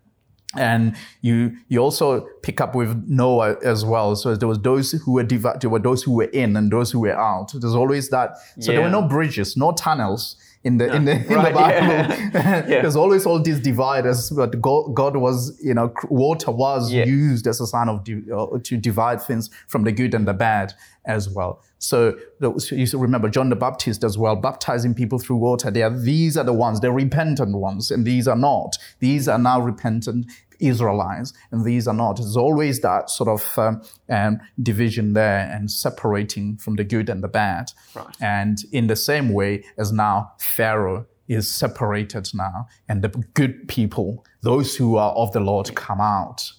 And 0.57 0.95
you 1.21 1.57
you 1.67 1.79
also 1.79 2.27
pick 2.43 2.59
up 2.59 2.75
with 2.75 3.03
Noah 3.07 3.57
as 3.63 3.85
well. 3.85 4.15
So 4.15 4.35
there 4.35 4.47
was 4.47 4.59
those 4.59 4.91
who 4.91 5.13
were 5.13 5.23
divided, 5.23 5.61
there 5.61 5.69
were 5.69 5.79
those 5.79 6.03
who 6.03 6.13
were 6.13 6.25
in 6.25 6.55
and 6.55 6.71
those 6.71 6.91
who 6.91 6.99
were 6.99 7.17
out. 7.17 7.51
There's 7.53 7.75
always 7.75 8.09
that. 8.09 8.37
So 8.59 8.71
yeah. 8.71 8.77
there 8.77 8.81
were 8.81 8.91
no 8.91 9.07
bridges, 9.07 9.55
no 9.55 9.71
tunnels. 9.71 10.35
In 10.63 10.77
the 10.77 10.93
in 10.95 11.05
the 11.05 11.13
in 11.13 11.27
the 11.27 11.35
Bible. 11.35 11.59
yeah. 11.61 12.65
Yeah. 12.67 12.81
There's 12.81 12.95
always 12.95 13.25
all 13.25 13.41
these 13.41 13.59
dividers, 13.59 14.29
but 14.29 14.61
God, 14.61 14.93
God 14.93 15.17
was, 15.17 15.59
you 15.63 15.73
know, 15.73 15.91
water 16.09 16.51
was 16.51 16.91
Yes. 16.91 17.07
used 17.07 17.47
as 17.47 17.59
a 17.61 17.67
sign 17.67 17.89
of 17.89 18.01
uh, 18.31 18.59
to 18.63 18.77
divide 18.77 19.21
things 19.21 19.49
from 19.67 19.83
the 19.83 19.91
good 19.91 20.13
and 20.13 20.27
the 20.27 20.33
bad 20.33 20.73
as 21.05 21.27
well. 21.29 21.61
So 21.79 22.15
those- 22.39 22.69
you 22.71 22.85
remember 22.99 23.27
John 23.29 23.49
the 23.49 23.55
Baptist 23.55 24.03
as 24.03 24.17
well, 24.19 24.35
baptizing 24.35 24.93
people 24.93 25.17
through 25.17 25.37
water. 25.37 25.71
They 25.71 25.81
are 25.81 25.89
these 25.89 26.37
are 26.37 26.43
the 26.43 26.53
ones, 26.53 26.79
the 26.79 26.91
repentant 26.91 27.55
ones, 27.57 27.89
and 27.89 28.05
these 28.05 28.27
are 28.27 28.35
not. 28.37 28.77
These 28.99 29.27
are 29.27 29.39
now 29.39 29.59
repentant 29.59 30.27
Israelites, 30.61 31.33
and 31.51 31.65
these 31.65 31.87
are 31.87 31.93
not. 31.93 32.17
There's 32.17 32.37
always 32.37 32.81
that 32.81 33.09
sort 33.09 33.29
of 33.29 33.57
um, 33.57 33.81
um, 34.09 34.39
division 34.61 35.13
there 35.13 35.49
and 35.51 35.69
separating 35.69 36.57
from 36.57 36.75
the 36.75 36.83
good 36.83 37.09
and 37.09 37.23
the 37.23 37.27
bad. 37.27 37.71
Right. 37.95 38.15
And 38.21 38.57
in 38.71 38.87
the 38.87 38.95
same 38.95 39.33
way 39.33 39.63
as 39.77 39.91
now 39.91 40.33
Pharaoh 40.39 41.05
is 41.27 41.51
separated 41.51 42.29
now, 42.33 42.67
and 42.89 43.01
the 43.01 43.09
good 43.33 43.67
people, 43.67 44.25
those 44.41 44.75
who 44.75 44.97
are 44.97 45.13
of 45.13 45.31
the 45.31 45.39
Lord, 45.39 45.73
come 45.75 46.01
out. 46.01 46.51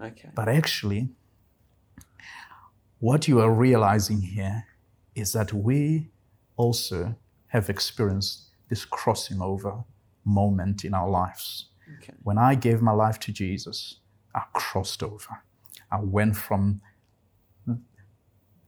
Okay. 0.00 0.30
But 0.34 0.48
actually, 0.48 1.10
what 3.00 3.26
you 3.28 3.40
are 3.40 3.52
realizing 3.52 4.20
here 4.20 4.64
is 5.14 5.32
that 5.32 5.52
we 5.52 6.10
also 6.56 7.16
have 7.48 7.68
experienced 7.68 8.50
this 8.68 8.84
crossing 8.84 9.40
over 9.40 9.84
moment 10.24 10.84
in 10.84 10.94
our 10.94 11.08
lives. 11.08 11.69
Okay. 11.98 12.14
When 12.22 12.38
I 12.38 12.54
gave 12.54 12.80
my 12.80 12.92
life 12.92 13.18
to 13.20 13.32
Jesus, 13.32 13.96
I 14.34 14.42
crossed 14.52 15.02
over. 15.02 15.42
I 15.90 16.00
went 16.00 16.36
from 16.36 16.80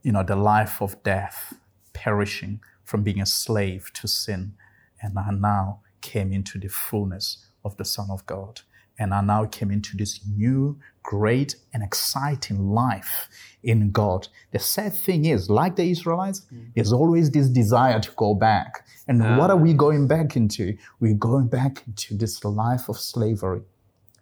you 0.03 0.11
know 0.13 0.25
the 0.25 0.37
life 0.37 0.83
of 0.83 1.03
death, 1.03 1.55
perishing 1.93 2.61
from 2.85 3.03
being 3.03 3.21
a 3.21 3.27
slave 3.27 3.91
to 3.95 4.09
sin, 4.09 4.55
and 5.01 5.19
I 5.19 5.31
now 5.31 5.81
came 6.01 6.33
into 6.33 6.59
the 6.59 6.69
fullness 6.69 7.47
of 7.65 7.77
the 7.77 7.85
Son 7.85 8.09
of 8.11 8.27
God. 8.27 8.63
And 8.99 9.15
I 9.15 9.21
now 9.21 9.47
came 9.47 9.71
into 9.71 9.97
this 9.97 10.21
new, 10.37 10.79
great, 11.03 11.57
and 11.73 11.83
exciting 11.83 12.71
life 12.71 13.29
in 13.63 13.91
God. 13.91 14.29
The 14.53 14.59
sad 14.59 14.93
thing 14.95 15.25
is, 15.25 15.51
like 15.51 15.77
the 15.77 15.91
Israelites, 15.91 16.47
hmm. 16.51 16.67
there's 16.75 16.93
always 16.93 17.31
this 17.31 17.49
desire 17.49 18.01
to 18.01 18.11
go 18.17 18.35
back. 18.35 18.87
And 19.09 19.23
ah. 19.23 19.39
what 19.39 19.51
are 19.51 19.57
we 19.57 19.73
going 19.73 20.07
back 20.07 20.37
into? 20.37 20.77
We're 21.01 21.15
going 21.15 21.49
back 21.49 21.83
into 21.87 22.17
this 22.17 22.45
life 22.45 22.89
of 22.89 22.99
slavery. 22.99 23.63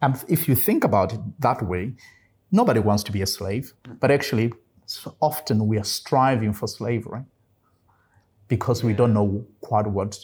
And 0.02 0.22
if 0.28 0.48
you 0.48 0.54
think 0.54 0.85
about 0.85 1.12
it 1.12 1.20
that 1.40 1.62
way, 1.62 1.92
nobody 2.50 2.80
wants 2.80 3.02
to 3.04 3.12
be 3.12 3.22
a 3.22 3.26
slave, 3.26 3.74
but 4.00 4.11
actually, 4.11 4.52
often 5.20 5.66
we 5.66 5.78
are 5.78 5.85
striving 5.85 6.52
for 6.52 6.66
slavery 6.66 7.22
because 8.48 8.83
we 8.83 8.92
don't 8.92 9.14
know 9.14 9.46
quite 9.61 9.87
what 9.87 10.18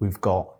we've 0.00 0.20
got. 0.20 0.56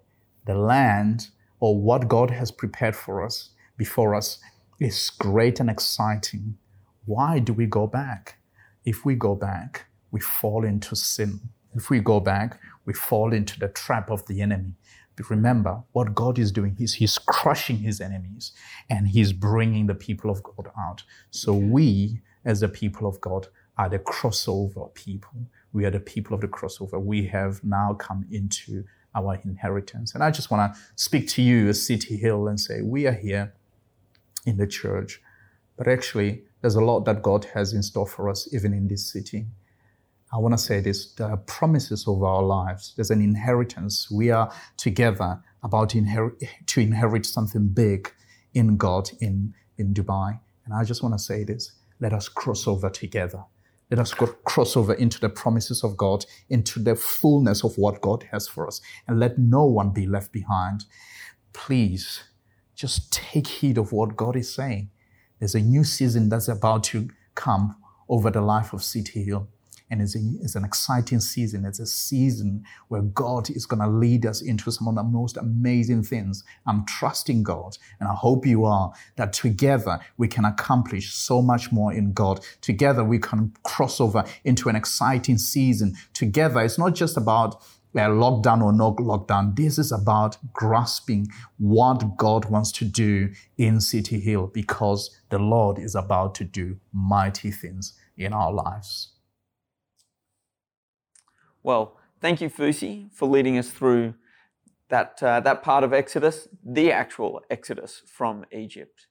The 0.46 0.54
land 0.54 1.28
or 1.60 1.80
what 1.80 2.08
God 2.08 2.30
has 2.30 2.50
prepared 2.50 2.96
for 2.96 3.24
us 3.24 3.50
before 3.76 4.14
us 4.14 4.38
is 4.80 5.10
great 5.10 5.60
and 5.60 5.70
exciting. 5.70 6.56
Why 7.04 7.38
do 7.38 7.52
we 7.52 7.66
go 7.66 7.86
back? 7.86 8.38
If 8.84 9.04
we 9.04 9.14
go 9.14 9.34
back, 9.34 9.86
we 10.10 10.20
fall 10.20 10.64
into 10.64 10.94
sin. 10.94 11.40
If 11.74 11.90
we 11.90 12.00
go 12.00 12.20
back, 12.20 12.60
we 12.84 12.94
fall 12.94 13.32
into 13.32 13.58
the 13.58 13.68
trap 13.68 14.10
of 14.10 14.26
the 14.26 14.40
enemy. 14.40 14.74
But 15.16 15.30
remember, 15.30 15.82
what 15.92 16.14
God 16.14 16.38
is 16.38 16.52
doing 16.52 16.76
He's 16.76 17.18
crushing 17.18 17.78
His 17.78 18.00
enemies 18.00 18.52
and 18.88 19.08
He's 19.08 19.32
bringing 19.32 19.86
the 19.86 19.94
people 19.94 20.30
of 20.30 20.42
God 20.42 20.70
out. 20.78 21.02
So 21.30 21.52
we, 21.52 22.20
as 22.44 22.60
the 22.60 22.68
people 22.68 23.08
of 23.08 23.20
God, 23.20 23.48
are 23.76 23.88
the 23.88 23.98
crossover 23.98 24.92
people. 24.94 25.46
We 25.72 25.84
are 25.84 25.90
the 25.90 26.00
people 26.00 26.34
of 26.34 26.40
the 26.40 26.48
crossover. 26.48 27.00
We 27.00 27.26
have 27.26 27.62
now 27.64 27.94
come 27.94 28.26
into 28.30 28.84
our 29.18 29.34
inheritance. 29.44 30.14
And 30.14 30.22
I 30.22 30.30
just 30.30 30.50
want 30.50 30.62
to 30.74 30.80
speak 30.96 31.28
to 31.34 31.42
you 31.42 31.68
as 31.68 31.84
City 31.84 32.16
Hill 32.16 32.48
and 32.48 32.58
say, 32.58 32.80
we 32.82 33.06
are 33.06 33.18
here 33.26 33.54
in 34.46 34.56
the 34.56 34.66
church, 34.66 35.20
but 35.76 35.86
actually, 35.86 36.42
there's 36.60 36.74
a 36.74 36.80
lot 36.80 37.04
that 37.04 37.22
God 37.22 37.44
has 37.54 37.72
in 37.72 37.82
store 37.82 38.06
for 38.06 38.28
us, 38.28 38.48
even 38.52 38.72
in 38.72 38.88
this 38.88 39.06
city. 39.06 39.46
I 40.32 40.38
want 40.38 40.52
to 40.54 40.58
say 40.58 40.80
this 40.80 41.12
there 41.12 41.28
are 41.28 41.36
promises 41.36 42.06
over 42.06 42.26
our 42.26 42.42
lives. 42.42 42.92
There's 42.96 43.10
an 43.10 43.22
inheritance. 43.22 44.10
We 44.10 44.30
are 44.30 44.52
together 44.76 45.40
about 45.62 45.94
inherit, 45.94 46.42
to 46.66 46.80
inherit 46.80 47.24
something 47.26 47.68
big 47.68 48.12
in 48.54 48.76
God 48.76 49.10
in, 49.20 49.54
in 49.78 49.94
Dubai. 49.94 50.40
And 50.64 50.74
I 50.74 50.84
just 50.84 51.02
want 51.02 51.14
to 51.14 51.18
say 51.18 51.44
this 51.44 51.72
let 52.00 52.12
us 52.12 52.28
cross 52.28 52.66
over 52.66 52.90
together. 52.90 53.44
Let 53.90 54.00
us 54.00 54.14
cross 54.44 54.76
over 54.76 54.92
into 54.94 55.18
the 55.18 55.30
promises 55.30 55.82
of 55.82 55.96
God, 55.96 56.26
into 56.50 56.78
the 56.78 56.94
fullness 56.94 57.64
of 57.64 57.78
what 57.78 58.00
God 58.02 58.24
has 58.32 58.46
for 58.46 58.66
us, 58.66 58.80
and 59.06 59.18
let 59.18 59.38
no 59.38 59.64
one 59.64 59.90
be 59.90 60.06
left 60.06 60.32
behind. 60.32 60.84
Please, 61.54 62.24
just 62.74 63.12
take 63.12 63.46
heed 63.46 63.78
of 63.78 63.92
what 63.92 64.16
God 64.16 64.36
is 64.36 64.54
saying. 64.54 64.90
There's 65.38 65.54
a 65.54 65.60
new 65.60 65.84
season 65.84 66.28
that's 66.28 66.48
about 66.48 66.84
to 66.84 67.08
come 67.34 67.76
over 68.08 68.30
the 68.30 68.42
life 68.42 68.72
of 68.72 68.82
City 68.82 69.24
Hill. 69.24 69.48
And 69.90 70.02
it's, 70.02 70.14
a, 70.14 70.20
it's 70.42 70.54
an 70.54 70.64
exciting 70.64 71.20
season. 71.20 71.64
It's 71.64 71.80
a 71.80 71.86
season 71.86 72.64
where 72.88 73.02
God 73.02 73.50
is 73.50 73.66
going 73.66 73.80
to 73.80 73.88
lead 73.88 74.26
us 74.26 74.42
into 74.42 74.70
some 74.70 74.88
of 74.88 74.94
the 74.94 75.02
most 75.02 75.36
amazing 75.36 76.02
things. 76.02 76.44
I'm 76.66 76.84
trusting 76.86 77.42
God, 77.42 77.76
and 78.00 78.08
I 78.08 78.14
hope 78.14 78.46
you 78.46 78.64
are, 78.64 78.92
that 79.16 79.32
together 79.32 79.98
we 80.16 80.28
can 80.28 80.44
accomplish 80.44 81.14
so 81.14 81.40
much 81.40 81.72
more 81.72 81.92
in 81.92 82.12
God. 82.12 82.40
Together 82.60 83.04
we 83.04 83.18
can 83.18 83.52
cross 83.62 84.00
over 84.00 84.24
into 84.44 84.68
an 84.68 84.76
exciting 84.76 85.38
season. 85.38 85.94
Together, 86.12 86.60
it's 86.60 86.78
not 86.78 86.94
just 86.94 87.16
about 87.16 87.62
uh, 87.94 88.00
lockdown 88.00 88.62
or 88.62 88.72
no 88.72 88.94
lockdown. 88.94 89.56
This 89.56 89.78
is 89.78 89.92
about 89.92 90.36
grasping 90.52 91.28
what 91.58 92.16
God 92.16 92.44
wants 92.44 92.70
to 92.72 92.84
do 92.84 93.30
in 93.56 93.80
City 93.80 94.20
Hill 94.20 94.48
because 94.52 95.10
the 95.30 95.38
Lord 95.38 95.78
is 95.78 95.94
about 95.94 96.34
to 96.36 96.44
do 96.44 96.76
mighty 96.92 97.50
things 97.50 97.94
in 98.16 98.32
our 98.32 98.52
lives. 98.52 99.12
Well, 101.62 101.96
thank 102.20 102.40
you, 102.40 102.48
Fusi, 102.48 103.12
for 103.12 103.28
leading 103.28 103.58
us 103.58 103.70
through 103.70 104.14
that, 104.88 105.22
uh, 105.22 105.40
that 105.40 105.62
part 105.62 105.84
of 105.84 105.92
Exodus, 105.92 106.48
the 106.64 106.92
actual 106.92 107.42
Exodus 107.50 108.02
from 108.06 108.44
Egypt, 108.52 109.06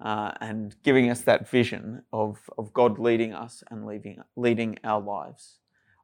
uh, 0.00 0.32
and 0.40 0.76
giving 0.82 1.10
us 1.10 1.22
that 1.22 1.48
vision 1.48 2.02
of, 2.12 2.50
of 2.58 2.72
God 2.72 2.98
leading 2.98 3.32
us 3.32 3.62
and 3.70 3.86
leading, 3.86 4.22
leading 4.36 4.78
our 4.84 5.00
lives. 5.00 5.60